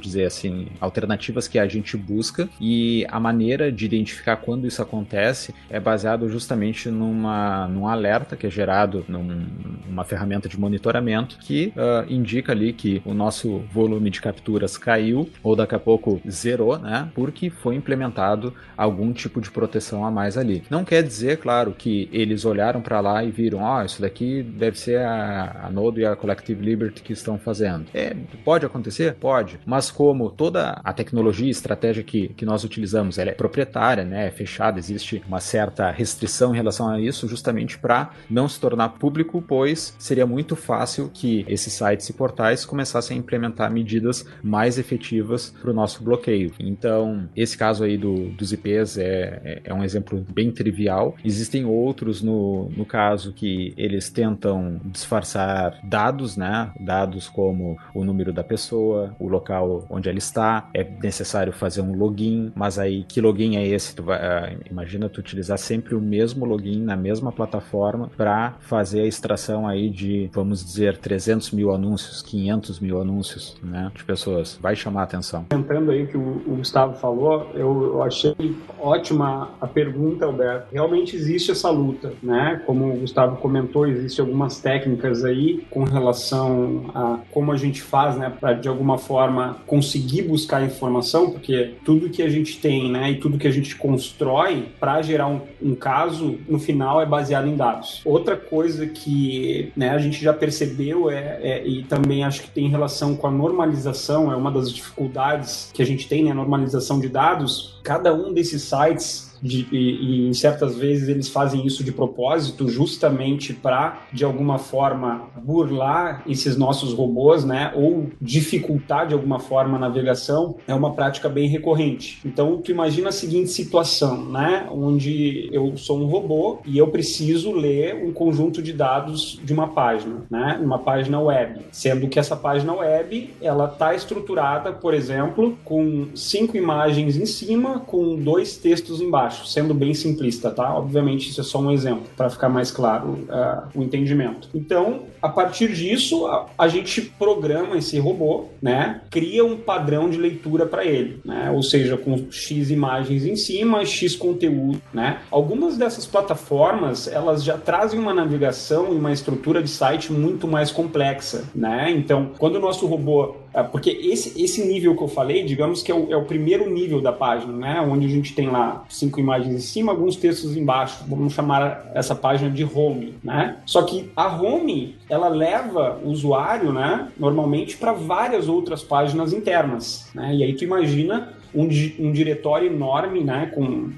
[0.00, 5.54] dizer assim, alternativas que a gente busca e a maneira de identificar quando isso acontece
[5.68, 9.46] é baseado justamente numa, num alerta que é gerado num,
[9.88, 15.30] numa ferramenta de monitoramento que uh, indica ali que o nosso volume de capturas caiu
[15.42, 17.08] ou daqui a pouco zerou, né?
[17.14, 20.62] Porque foi implementado algum tipo de proteção a mais ali.
[20.70, 24.42] Não quer dizer, claro, que eles olharam para lá e viram, ó, oh, isso daqui
[24.42, 27.84] deve ser a, a Node e a Collective Liberty que estão fazendo.
[27.92, 29.16] É, pode acontecer?
[29.16, 29.60] Pode.
[29.66, 34.28] Mas como toda a tecnologia e estratégia que, que nós utilizamos ela é proprietária, né?
[34.28, 38.88] É fechada, existe uma certa restrição em relação a isso, justamente para não se tornar
[38.90, 44.78] público, pois seria muito fácil que esses sites e portais começassem a implementar medidas mais
[44.78, 46.52] efetivas para o nosso bloqueio.
[46.58, 51.14] Então, esse caso aí do, dos IPs é, é, é, um exemplo bem trivial.
[51.24, 56.72] Existem outros no, no caso que eles tentam disfarçar dados, né?
[56.78, 60.68] Dados como o número da pessoa, o local onde ela está.
[60.74, 63.94] É necessário fazer um login, mas aí que login é esse?
[63.94, 69.02] Tu vai, uh, imagina tu utilizar sempre o mesmo login na mesma plataforma para fazer
[69.02, 73.90] a extração aí de, vamos dizer, 300 mil anúncios, 500 mil anúncios, né?
[73.94, 74.58] De pessoas.
[74.60, 75.46] Vai chamar a atenção.
[75.50, 78.34] Comentando aí que o, o Gustavo falou, eu, eu achei
[78.78, 80.68] ótima a pergunta, Alberto.
[80.72, 82.62] Realmente existe essa luta, né?
[82.66, 88.16] Como o Gustavo comentou, existem algumas técnicas aí com relação a como a gente faz,
[88.16, 93.12] né, para de alguma forma conseguir buscar informação, porque tudo que a gente tem, né,
[93.12, 97.48] e tudo que a gente constrói para gerar um, um, caso, no final é baseado
[97.48, 98.00] em dados.
[98.04, 102.68] Outra coisa que, né, a gente já percebeu é, é e também acho que tem
[102.68, 107.00] relação com a normalização, é uma das dificuldades que a gente tem, né, a normalização
[107.00, 107.78] de dados.
[107.82, 113.52] Cada um desses sites de, e, e certas vezes eles fazem isso de propósito, justamente
[113.52, 117.72] para, de alguma forma, burlar esses nossos robôs, né?
[117.74, 122.20] Ou dificultar de alguma forma a navegação, é uma prática bem recorrente.
[122.24, 124.68] Então, tu imagina a seguinte situação, né?
[124.70, 129.68] Onde eu sou um robô e eu preciso ler um conjunto de dados de uma
[129.68, 130.58] página, né?
[130.62, 136.56] Uma página web, sendo que essa página web ela está estruturada, por exemplo, com cinco
[136.56, 140.74] imagens em cima, com dois textos embaixo acho, sendo bem simplista, tá?
[140.74, 144.48] Obviamente isso é só um exemplo, para ficar mais claro uh, o entendimento.
[144.52, 149.02] Então, a partir disso, a, a, gente programa esse robô, né?
[149.10, 151.50] Cria um padrão de leitura para ele, né?
[151.50, 155.20] Ou seja, com X imagens em cima, X conteúdo, né?
[155.30, 160.70] Algumas dessas plataformas, elas já trazem uma navegação e uma estrutura de site muito mais
[160.70, 161.90] complexa, né?
[161.90, 163.36] Então, quando o nosso robô
[163.72, 167.00] porque esse, esse nível que eu falei, digamos que é o, é o, primeiro nível
[167.00, 167.80] da página, né?
[167.80, 171.04] Onde a gente tem lá cinco imagens em cima, alguns textos embaixo.
[171.08, 173.56] Vamos chamar essa página de home, né?
[173.66, 177.08] Só que a home, ela leva o usuário, né?
[177.18, 180.34] Normalmente para várias outras páginas internas, né?
[180.34, 183.90] E aí tu imagina um, um diretório enorme, né, com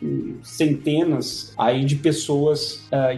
[0.42, 3.12] centenas aí de pessoas uh,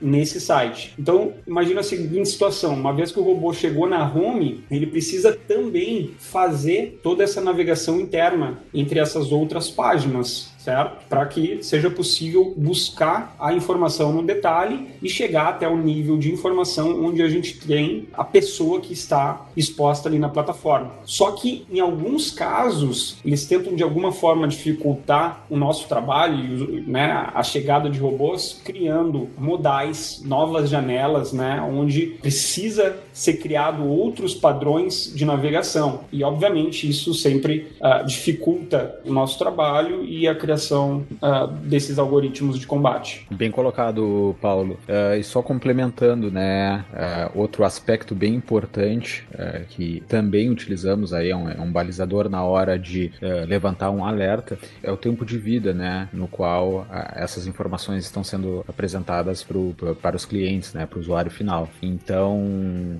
[0.00, 0.94] nesse site.
[0.98, 5.32] Então, imagina a seguinte situação: uma vez que o robô chegou na home, ele precisa
[5.32, 11.06] também fazer toda essa navegação interna entre essas outras páginas certo?
[11.08, 16.30] Para que seja possível buscar a informação no detalhe e chegar até o nível de
[16.30, 20.90] informação onde a gente tem a pessoa que está exposta ali na plataforma.
[21.04, 27.30] Só que em alguns casos eles tentam de alguma forma dificultar o nosso trabalho, né,
[27.34, 35.12] a chegada de robôs, criando modais, novas janelas, né, onde precisa ser criado outros padrões
[35.14, 36.00] de navegação.
[36.12, 42.58] E obviamente isso sempre uh, dificulta o nosso trabalho e a criação uh, desses algoritmos
[42.58, 43.26] de combate.
[43.30, 44.78] Bem colocado, Paulo.
[44.88, 49.28] Uh, e só complementando, né, uh, outro aspecto bem importante
[49.70, 53.12] que também utilizamos aí, é um, é um, balizador na hora de
[53.46, 58.64] levantar um alerta, é o tempo de vida, né, no qual essas informações estão sendo
[58.68, 61.68] apresentadas pro, para os clientes, né, para o usuário final.
[61.82, 62.38] Então,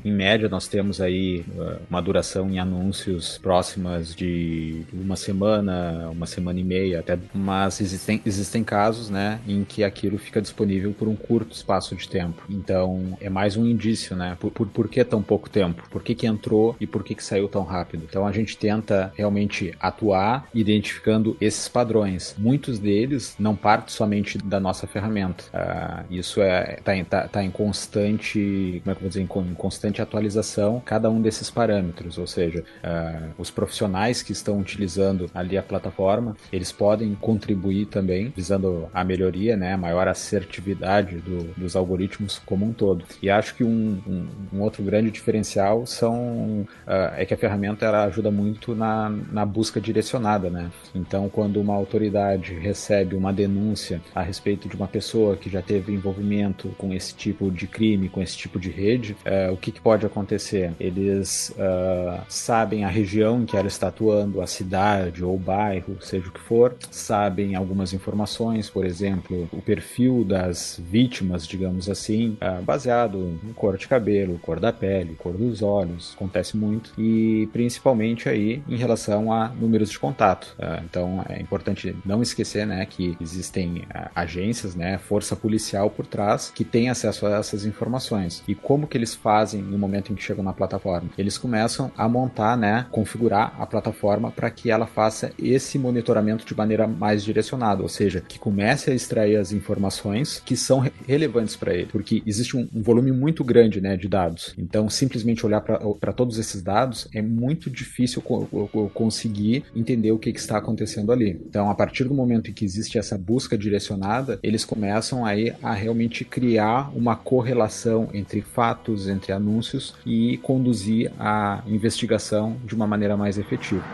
[0.05, 1.45] em média, nós temos aí
[1.89, 8.21] uma duração em anúncios próximas de uma semana, uma semana e meia, até, mas existem,
[8.25, 12.43] existem casos, né, em que aquilo fica disponível por um curto espaço de tempo.
[12.49, 15.83] Então, é mais um indício, né, por, por, por que tão pouco tempo?
[15.91, 18.05] Por que que entrou e por que que saiu tão rápido?
[18.09, 22.35] Então, a gente tenta realmente atuar identificando esses padrões.
[22.39, 25.45] Muitos deles não partem somente da nossa ferramenta.
[25.55, 29.51] Uh, isso é tá tá, tá em constante, como é que eu vou dizer, em,
[29.51, 35.31] em constante atualização cada um desses parâmetros, ou seja, uh, os profissionais que estão utilizando
[35.35, 41.45] ali a plataforma, eles podem contribuir também, visando a melhoria, né, a maior assertividade do,
[41.57, 43.05] dos algoritmos como um todo.
[43.23, 47.87] E acho que um, um, um outro grande diferencial são uh, é que a ferramenta
[47.87, 50.73] ela ajuda muito na, na busca direcionada, né?
[50.93, 55.93] Então, quando uma autoridade recebe uma denúncia a respeito de uma pessoa que já teve
[55.93, 59.81] envolvimento com esse tipo de crime, com esse tipo de rede, uh, o que, que,
[59.81, 60.73] pode acontecer?
[60.81, 65.97] Eles uh, sabem a região em que ela está atuando, a cidade ou o bairro,
[66.01, 67.20] seja o que for, sabem
[67.57, 73.89] algumas informações, por exemplo, o perfil das vítimas, digamos assim, uh, baseado em cor de
[73.89, 79.49] cabelo, cor da pele, cor dos olhos, acontece muito, e principalmente aí em relação a
[79.49, 80.55] números de contato.
[80.85, 83.83] então é importante não esquecer, né, que existem
[84.15, 88.43] agências, né, força policial por trás que tem acesso a essas informações.
[88.47, 91.11] E como que eles fazem no momento em que chegam na plataforma?
[91.17, 96.57] Eles começam a montar, né, configurar a plataforma para que ela faça esse monitoramento de
[96.57, 101.75] maneira mais direcionada, ou seja, que comece a extrair as informações que são relevantes para
[101.75, 104.55] ele, porque existe um, um, volume muito grande, né, de dados.
[104.59, 110.33] Então, simplesmente olhar para todos esses dados é muito difícil co conseguir entender o que,
[110.33, 111.41] que está acontecendo ali.
[111.47, 115.73] Então, a partir do momento em que existe essa busca direcionada, eles começam aí a
[115.73, 123.17] realmente criar uma correlação entre fatos, entre anúncios e conduzir a investigação de uma maneira
[123.17, 123.85] mais efetiva.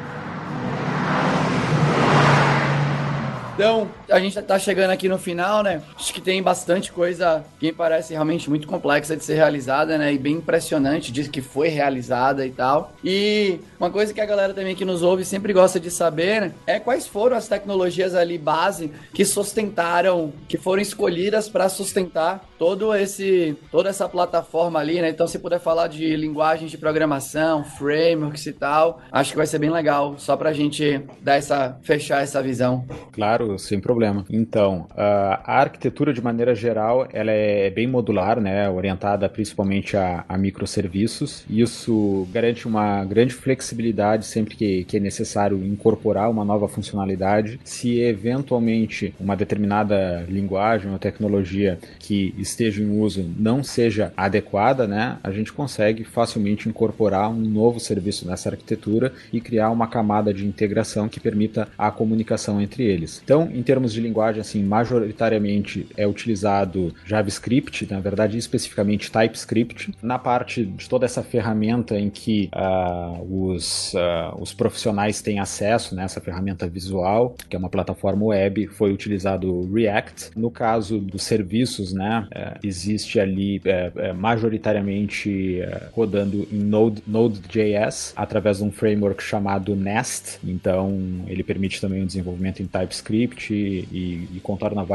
[3.57, 5.81] Então, a gente tá chegando aqui no final, né?
[5.97, 10.13] Acho que tem bastante coisa que parece realmente muito complexa de ser realizada, né?
[10.13, 12.93] E bem impressionante, diz que foi realizada e tal.
[13.03, 16.53] E uma coisa que a galera também que nos ouve sempre gosta de saber, né?
[16.67, 22.95] É quais foram as tecnologias ali base que sustentaram, que foram escolhidas para sustentar todo
[22.95, 25.09] esse, toda essa plataforma ali, né?
[25.09, 29.59] Então, se puder falar de linguagens de programação, frameworks e tal, acho que vai ser
[29.59, 32.85] bem legal, só pra gente dar essa, fechar essa visão.
[33.13, 34.25] Claro, sem problema.
[34.31, 40.37] Então, a arquitetura de maneira geral, ela é bem modular, né, orientada principalmente a, a
[40.37, 41.45] microserviços.
[41.49, 47.61] Isso garante uma grande flexibilidade sempre que, que é necessário incorporar uma nova funcionalidade.
[47.65, 55.19] Se eventualmente uma determinada linguagem ou tecnologia que esteja em uso não seja adequada, né,
[55.23, 60.47] a gente consegue facilmente incorporar um novo serviço nessa arquitetura e criar uma camada de
[60.47, 63.21] integração que permita a comunicação entre eles.
[63.25, 69.93] Então, então, em termos de linguagem, assim, majoritariamente é utilizado JavaScript, na verdade, especificamente TypeScript.
[70.03, 75.95] Na parte de toda essa ferramenta em que uh, os, uh, os profissionais têm acesso,
[75.95, 80.31] né, essa ferramenta visual, que é uma plataforma web, foi utilizado React.
[80.35, 87.03] No caso dos serviços, né, uh, existe ali eh, eh, majoritariamente eh, rodando em Node,
[87.07, 90.39] Node.js através de um framework chamado Nest.
[90.45, 90.97] Então,
[91.27, 94.87] ele permite também o desenvolvimento em TypeScript JavaScript e, e contorna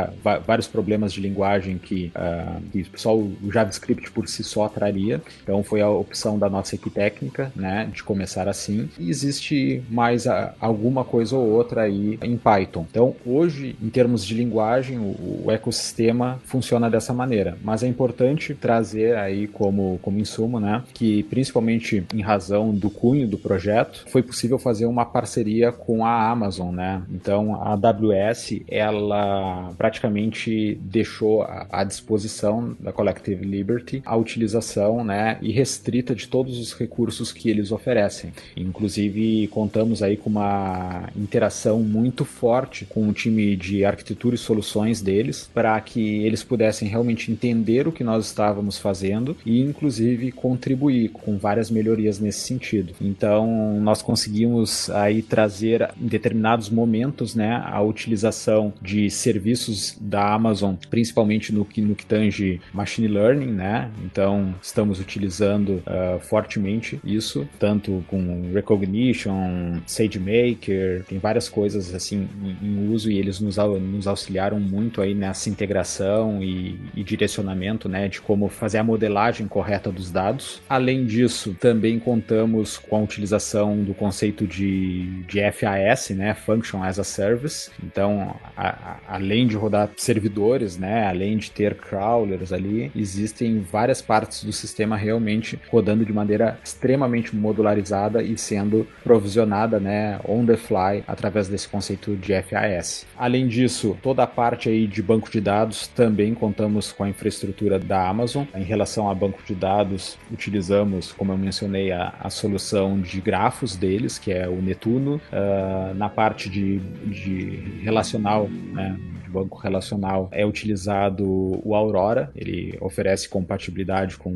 [0.45, 5.21] vários problemas de linguagem que, uh, que só o JavaScript por si só traria.
[5.43, 8.89] Então foi a opção da nossa equipe técnica, né, de começar assim.
[8.97, 12.85] E existe mais a, alguma coisa ou outra aí em Python.
[12.89, 17.57] Então hoje, em termos de linguagem, o, o ecossistema funciona dessa maneira.
[17.63, 23.27] Mas é importante trazer aí como, como insumo, né, que principalmente em razão do cunho
[23.27, 27.01] do projeto, foi possível fazer uma parceria com a Amazon, né?
[27.09, 28.20] Então a AWS
[28.67, 36.73] Ela praticamente deixou à disposição da Collective Liberty a utilização né, irrestrita de todos os
[36.73, 38.31] recursos que eles oferecem.
[38.55, 45.01] Inclusive, contamos aí com uma interação muito forte com o time de arquitetura e soluções
[45.01, 51.09] deles para que eles pudessem realmente entender o que nós estávamos fazendo e, inclusive, contribuir
[51.09, 52.93] com várias melhorias nesse sentido.
[53.01, 60.33] Então, nós conseguimos aí trazer em determinados momentos né, a utilização utilização de serviços da
[60.33, 63.89] Amazon, principalmente no que, no que tange machine learning, né?
[64.03, 72.67] Então, estamos utilizando uh, fortemente isso, tanto com Recognition, SageMaker, tem várias coisas assim em,
[72.67, 78.07] em uso e eles nos, nos auxiliaram muito aí nessa integração e, e direcionamento, né,
[78.07, 80.61] de como fazer a modelagem correta dos dados.
[80.67, 86.99] Além disso, também contamos com a utilização do conceito de, de FAS, né, Function as
[86.99, 87.71] a Service.
[87.91, 94.01] Então, a, a, além de rodar servidores, né, além de ter crawlers ali, existem várias
[94.01, 100.55] partes do sistema realmente rodando de maneira extremamente modularizada e sendo provisionada, né, on the
[100.55, 103.05] fly através desse conceito de FAS.
[103.17, 107.77] Além disso, toda a parte aí de banco de dados também contamos com a infraestrutura
[107.77, 108.45] da Amazon.
[108.55, 113.75] Em relação a banco de dados, utilizamos, como eu mencionei, a, a solução de grafos
[113.75, 115.21] deles, que é o Netuno.
[115.31, 118.97] Uh, na parte de, de relacional, né,
[119.31, 121.25] banco relacional é utilizado
[121.63, 124.35] o Aurora, ele oferece compatibilidade com,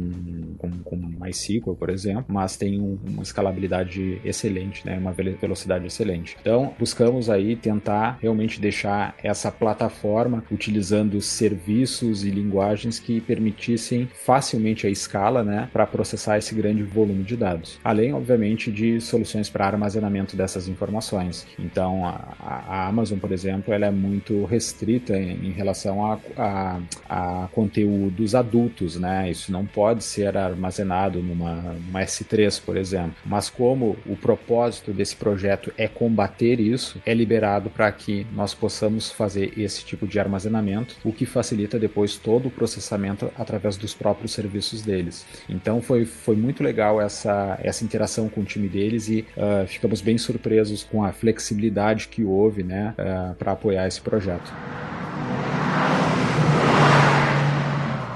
[0.58, 6.38] com, com MySQL, por exemplo, mas tem um, uma escalabilidade excelente, né, uma velocidade excelente.
[6.40, 14.88] Então, buscamos aí tentar realmente deixar essa plataforma utilizando serviços e linguagens que permitissem facilmente
[14.88, 17.80] a escala, né, para processar esse grande volume de dados.
[17.84, 21.46] Além, obviamente, de soluções para armazenamento dessas informações.
[21.60, 26.80] Então, a, a Amazon, por exemplo, ela é muito restrita em, em relação a, a,
[27.08, 29.30] a, conteúdos adultos, né?
[29.30, 33.16] Isso não pode ser armazenado numa, numa S3, por exemplo.
[33.24, 39.12] Mas como o propósito desse projeto é combater isso, é liberado para que nós possamos
[39.12, 44.32] fazer esse tipo de armazenamento, o que facilita depois todo o processamento através dos próprios
[44.32, 45.26] serviços deles.
[45.50, 50.02] Então foi, foi muito legal essa, essa interação com o time deles e uh, ficamos
[50.02, 54.54] bem surpresos com a flexibilidade que houve né, uh, para apoiar esse projeto.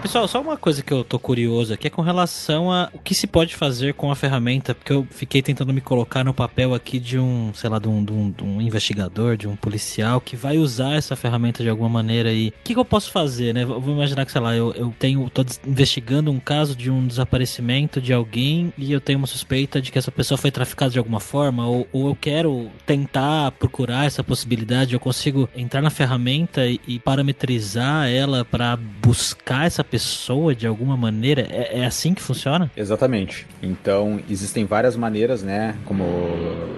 [0.01, 3.13] Pessoal, só uma coisa que eu tô curioso aqui é com relação a o que
[3.13, 6.99] se pode fazer com a ferramenta, porque eu fiquei tentando me colocar no papel aqui
[6.99, 10.37] de um, sei lá, de um, de um, de um investigador, de um policial que
[10.37, 13.63] vai usar essa ferramenta de alguma maneira e o que, que, eu posso fazer, né?
[13.63, 17.05] Eu vou imaginar que, sei lá, eu, eu tenho, tô investigando um caso de um
[17.05, 20.97] desaparecimento de alguém e eu tenho uma suspeita de que essa pessoa foi traficada de
[20.97, 26.65] alguma forma ou, ou eu quero tentar procurar essa possibilidade, eu consigo entrar na ferramenta
[26.65, 31.41] e, e parametrizar ela para buscar essa pessoa de alguma maneira?
[31.49, 32.71] É, é, assim que funciona?
[32.75, 33.47] Exatamente.
[33.61, 35.75] Então, existem várias maneiras, né?
[35.85, 36.03] Como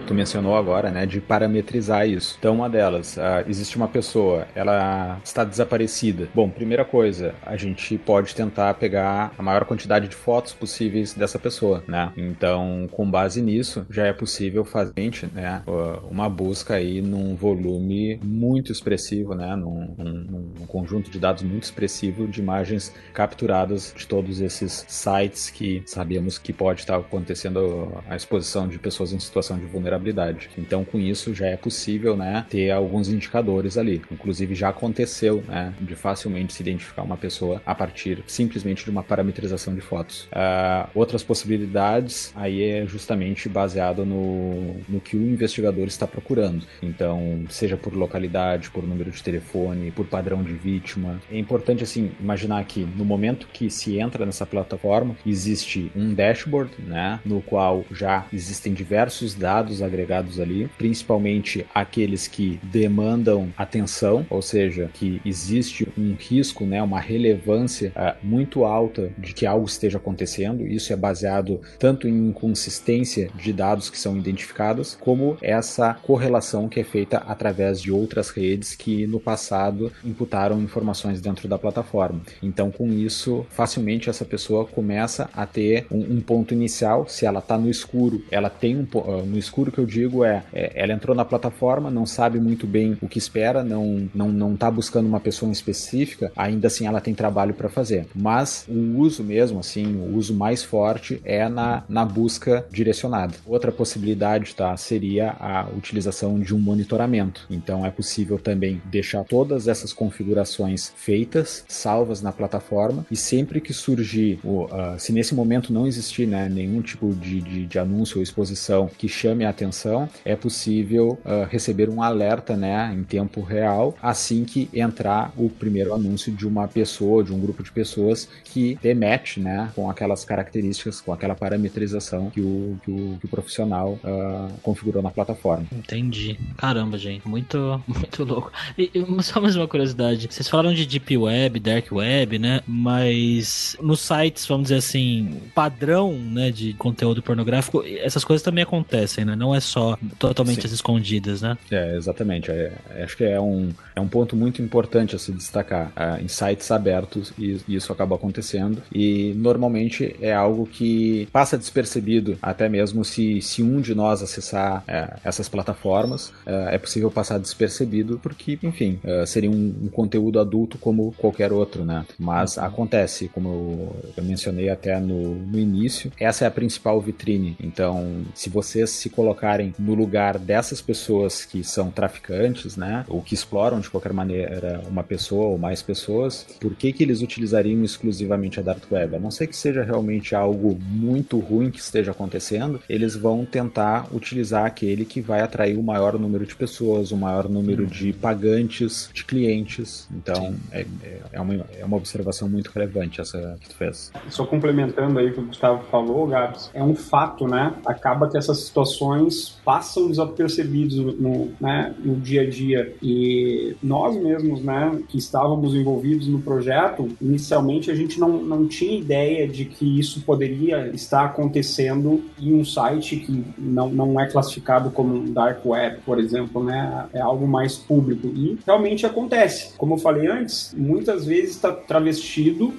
[0.08, 1.06] tu mencionou agora, né?
[1.06, 2.36] De parametrizar isso.
[2.40, 6.28] Então, uma delas, uh, existe uma pessoa, ela está desaparecida.
[6.34, 11.40] Bom, primeira coisa, a gente pode tentar pegar a maior quantidade de fotos possíveis dessa
[11.40, 12.12] pessoa, né?
[12.16, 14.92] Então, com base nisso, já é possível fazer
[15.34, 15.64] né,
[16.10, 19.56] uma busca aí num volume muito expressivo, né?
[19.56, 25.50] Num, num, num conjunto de dados muito expressivo de imagens capturadas de todos esses sites
[25.50, 30.50] que sabemos que pode estar acontecendo a exposição de pessoas em situação de vulnerabilidade.
[30.58, 34.02] Então, com isso, já é possível né, ter alguns indicadores ali.
[34.12, 39.04] Inclusive, já aconteceu né, de facilmente se identificar uma pessoa a partir simplesmente de uma
[39.04, 40.24] parametrização de fotos.
[40.26, 46.66] Uh, outras possibilidades aí é justamente baseado no, no que o investigador está procurando.
[46.82, 51.22] Então, seja por localidade, por número de telefone, por padrão de vítima.
[51.32, 56.72] É importante assim imaginar que no momento que se entra nessa plataforma, existe um dashboard,
[56.80, 64.42] né, no qual já existem diversos dados agregados ali, principalmente aqueles que demandam atenção, ou
[64.42, 69.98] seja, que existe um risco, né, uma relevância uh, muito alta de que algo esteja
[69.98, 70.66] acontecendo.
[70.66, 76.80] Isso é baseado tanto em inconsistência de dados que são identificados, como essa correlação que
[76.80, 82.22] é feita através de outras redes que no passado imputaram informações dentro da plataforma.
[82.42, 87.08] Então, com isso, facilmente essa pessoa começa a ter um, um ponto inicial.
[87.08, 90.42] Se ela está no escuro, ela tem um uh, no escuro que eu digo é,
[90.52, 94.56] é, ela entrou na plataforma, não sabe muito bem o que espera, não não não
[94.56, 96.32] está buscando uma pessoa específica.
[96.36, 98.08] Ainda assim, ela tem trabalho para fazer.
[98.16, 103.36] Mas o uso mesmo, assim, o uso mais forte é na, na busca direcionada.
[103.46, 107.46] Outra possibilidade, tá, seria a utilização de um monitoramento.
[107.48, 113.60] Então, é possível também deixar todas essas configurações feitas, salvas na plataforma plataforma e sempre
[113.60, 118.18] que surgir, uh, se nesse momento não existir né, nenhum tipo de, de, de, anúncio
[118.18, 123.42] ou exposição que chame a atenção, é possível uh, receber um alerta né, em tempo
[123.42, 128.30] real assim que entrar o primeiro anúncio de uma pessoa, de um grupo de pessoas
[128.44, 133.30] que demete né, com aquelas características, com aquela parametrização que o, que o, que o
[133.30, 135.66] profissional uh, configurou na plataforma.
[135.72, 136.40] Entendi.
[136.58, 138.52] Caramba, gente, muito, muito louco.
[138.78, 138.92] E,
[139.22, 142.61] só mais uma curiosidade: vocês falaram de Deep Web, Dark Web, né?
[142.68, 149.26] Mas nos sites, vamos dizer assim, padrão né, de conteúdo pornográfico, essas coisas também acontecem,
[149.26, 149.36] né?
[149.36, 151.58] Não é só totalmente as escondidas, né?
[151.70, 152.52] É, exatamente.
[152.52, 155.92] É, acho que é um, é um ponto muito importante a se destacar.
[155.96, 158.82] É, em sites abertos, e, isso acaba acontecendo.
[158.94, 164.84] E normalmente é algo que passa despercebido, até mesmo se, se um de nós acessar
[164.88, 170.40] é, essas plataformas, é, é possível passar despercebido, porque, enfim, é, seria um, um, conteúdo
[170.40, 172.06] adulto como qualquer outro, né?
[172.18, 172.64] Mas uhum.
[172.64, 177.56] acontece, como eu, mencionei até no, no início, essa é a principal vitrine.
[177.60, 183.34] Então, se vocês se colocarem no lugar dessas pessoas que são traficantes, né, ou que
[183.34, 188.60] exploram de qualquer maneira uma pessoa ou mais pessoas, por que que eles utilizariam exclusivamente
[188.60, 189.16] a Dark Web?
[189.16, 194.08] A não ser que seja realmente algo muito ruim que esteja acontecendo, eles vão tentar
[194.14, 199.10] utilizar aquele que vai atrair o maior número de pessoas, o maior número de pagantes,
[199.14, 200.08] de clientes.
[200.12, 200.86] Então, é,
[201.32, 204.12] é, uma, é uma observação muito relevante essa que tu fez.
[204.30, 207.74] Só complementando aí o que o Gustavo falou, Gabs, é um fato, né?
[207.86, 212.94] Acaba que essas situações passam desapercebidos no, né, no dia a dia.
[213.02, 218.98] E nós mesmos, né, que estávamos envolvidos no projeto, inicialmente a gente não, não tinha
[218.98, 224.90] ideia de que isso poderia estar acontecendo em um site que não, não é classificado
[224.92, 227.06] como um dark web, por exemplo, né?
[227.14, 228.28] É algo mais público.
[228.28, 229.74] E realmente acontece.
[229.78, 232.21] Como eu falei antes, muitas vezes está travestido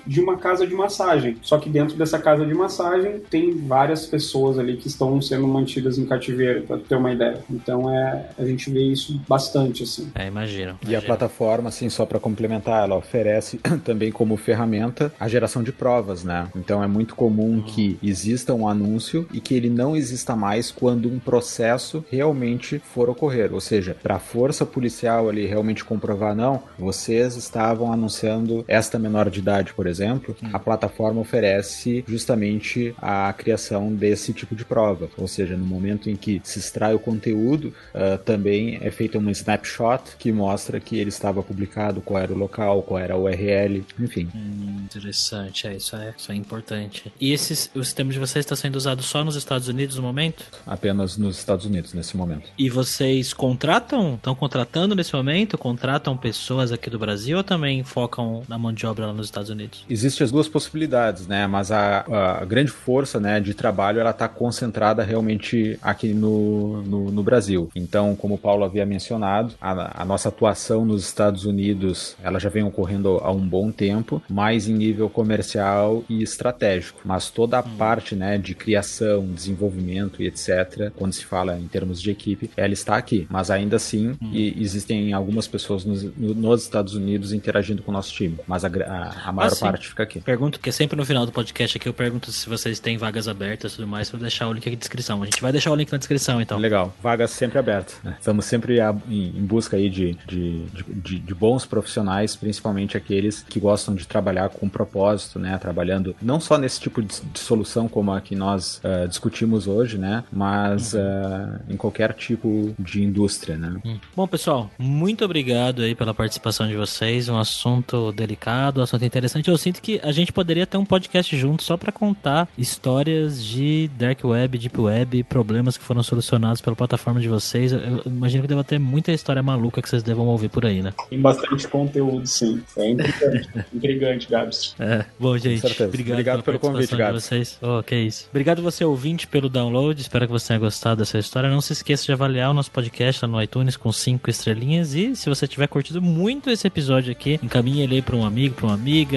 [0.07, 1.37] de uma casa de massagem.
[1.43, 5.99] Só que dentro dessa casa de massagem tem várias pessoas ali que estão sendo mantidas
[5.99, 7.43] em cativeiro, para ter uma ideia.
[7.51, 10.11] Então é, a gente vê isso bastante assim.
[10.15, 10.79] É, imagino.
[10.87, 15.73] E a plataforma, assim, só para complementar, ela oferece também como ferramenta a geração de
[15.73, 16.49] provas, né?
[16.55, 17.63] Então é muito comum uhum.
[17.63, 23.09] que exista um anúncio e que ele não exista mais quando um processo realmente for
[23.09, 23.53] ocorrer.
[23.53, 29.29] Ou seja, para a força policial ali realmente comprovar, não, vocês estavam anunciando esta menor
[29.33, 30.51] de idade, por exemplo, uhum.
[30.53, 35.09] a plataforma oferece justamente a criação desse tipo de prova.
[35.17, 39.31] Ou seja, no momento em que se extrai o conteúdo, uh, também é feita uma
[39.31, 43.85] snapshot que mostra que ele estava publicado, qual era o local, qual era a URL,
[43.99, 44.29] enfim.
[44.35, 47.13] Hum, interessante, é isso, é isso é importante.
[47.21, 50.45] E esse o sistema de vocês está sendo usado só nos Estados Unidos no momento?
[50.67, 52.49] Apenas nos Estados Unidos nesse momento.
[52.59, 54.15] E vocês contratam?
[54.15, 55.57] Estão contratando nesse momento?
[55.57, 59.51] Contratam pessoas aqui do Brasil ou também focam na mão de obra lá nos Estados
[59.51, 59.85] Unidos?
[59.89, 61.47] Existem as duas possibilidades, né?
[61.47, 67.11] Mas a, a grande força, né, de trabalho, ela está concentrada realmente aqui no, no,
[67.11, 67.71] no, Brasil.
[67.75, 72.49] Então, como o Paulo havia mencionado, a, a nossa atuação nos Estados Unidos, ela já
[72.49, 77.01] vem ocorrendo há um bom tempo, mais em nível comercial e estratégico.
[77.05, 77.77] Mas toda a hum.
[77.77, 82.73] parte, né, de criação, desenvolvimento e etc., quando se fala em termos de equipe, ela
[82.73, 83.27] está aqui.
[83.31, 84.31] Mas ainda assim, hum.
[84.35, 88.39] existem algumas pessoas nos, nos, Estados Unidos interagindo com o nosso time.
[88.47, 90.21] Mas a, a, a maior ah, parte fica aqui.
[90.21, 93.73] Pergunto que sempre no final do podcast aqui eu pergunto se vocês têm vagas abertas
[93.73, 95.23] e tudo mais, vou deixar o link aqui na descrição.
[95.23, 96.59] A gente vai deixar o link na descrição, então.
[96.59, 96.95] Legal.
[97.03, 97.97] Vagas sempre abertas.
[98.03, 98.17] Né?
[98.19, 103.95] Estamos sempre em busca aí de, de, de, de, bons profissionais, principalmente aqueles que gostam
[103.95, 105.57] de trabalhar com propósito, né?
[105.59, 109.99] Trabalhando não só nesse tipo de, de solução como a que nós uh, discutimos hoje,
[109.99, 110.25] né?
[110.33, 111.01] Mas uhum.
[111.01, 113.81] uh, em qualquer tipo de indústria, né?
[113.85, 113.99] Uhum.
[114.15, 117.29] Bom, pessoal, muito obrigado aí pela participação de vocês.
[117.29, 119.49] Um assunto delicado, um assunto interessante.
[119.49, 123.91] Eu sinto que a gente poderia ter um podcast junto só para contar histórias de
[123.99, 127.73] dark web, deep web, problemas que foram solucionados pela plataforma de vocês.
[127.73, 130.93] Eu imagino que deva ter muita história maluca que vocês devam ouvir por aí, né?
[131.09, 132.63] Tem bastante conteúdo, sim.
[132.77, 134.75] É intrigante, intrigante Gabs.
[134.79, 135.05] É.
[135.19, 137.25] Bom, gente, obrigado, obrigado pelo convite, Gabs.
[137.25, 137.59] Vocês.
[137.63, 138.27] Oh, que isso.
[138.31, 140.01] Obrigado você, ouvinte, pelo download.
[140.01, 141.51] Espero que você tenha gostado dessa história.
[141.51, 144.95] Não se esqueça de avaliar o nosso podcast lá no iTunes com cinco estrelinhas.
[144.95, 148.67] E se você tiver curtido muito esse episódio aqui, encaminhe ele para um amigo, para
[148.67, 148.75] uma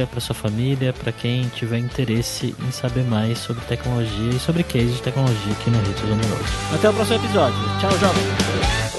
[0.09, 4.93] para sua família, para quem tiver interesse em saber mais sobre tecnologia e sobre case
[4.93, 6.43] de tecnologia aqui no Ritos Road.
[6.73, 7.59] Até o próximo episódio.
[7.80, 8.94] Tchau, jovem!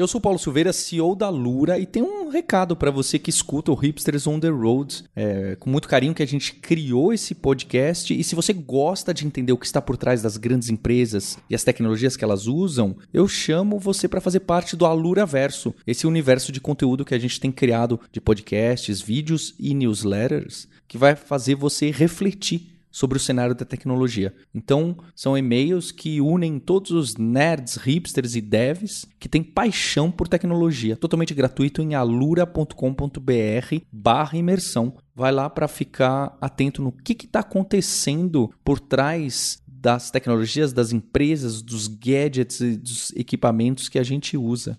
[0.00, 3.70] Eu sou Paulo Silveira, CEO da Lura, e tem um recado para você que escuta
[3.70, 5.04] o Hipsters on the Road.
[5.14, 8.18] É, com muito carinho que a gente criou esse podcast.
[8.18, 11.54] E se você gosta de entender o que está por trás das grandes empresas e
[11.54, 16.06] as tecnologias que elas usam, eu chamo você para fazer parte do Alura Verso, esse
[16.06, 21.14] universo de conteúdo que a gente tem criado de podcasts, vídeos e newsletters, que vai
[21.14, 24.34] fazer você refletir sobre o cenário da tecnologia.
[24.54, 30.26] Então, são e-mails que unem todos os nerds, hipsters e devs que têm paixão por
[30.28, 30.96] tecnologia.
[30.96, 34.96] Totalmente gratuito em alura.com.br/barra imersão.
[35.14, 41.60] Vai lá para ficar atento no que está acontecendo por trás das tecnologias, das empresas,
[41.62, 44.78] dos gadgets e dos equipamentos que a gente usa.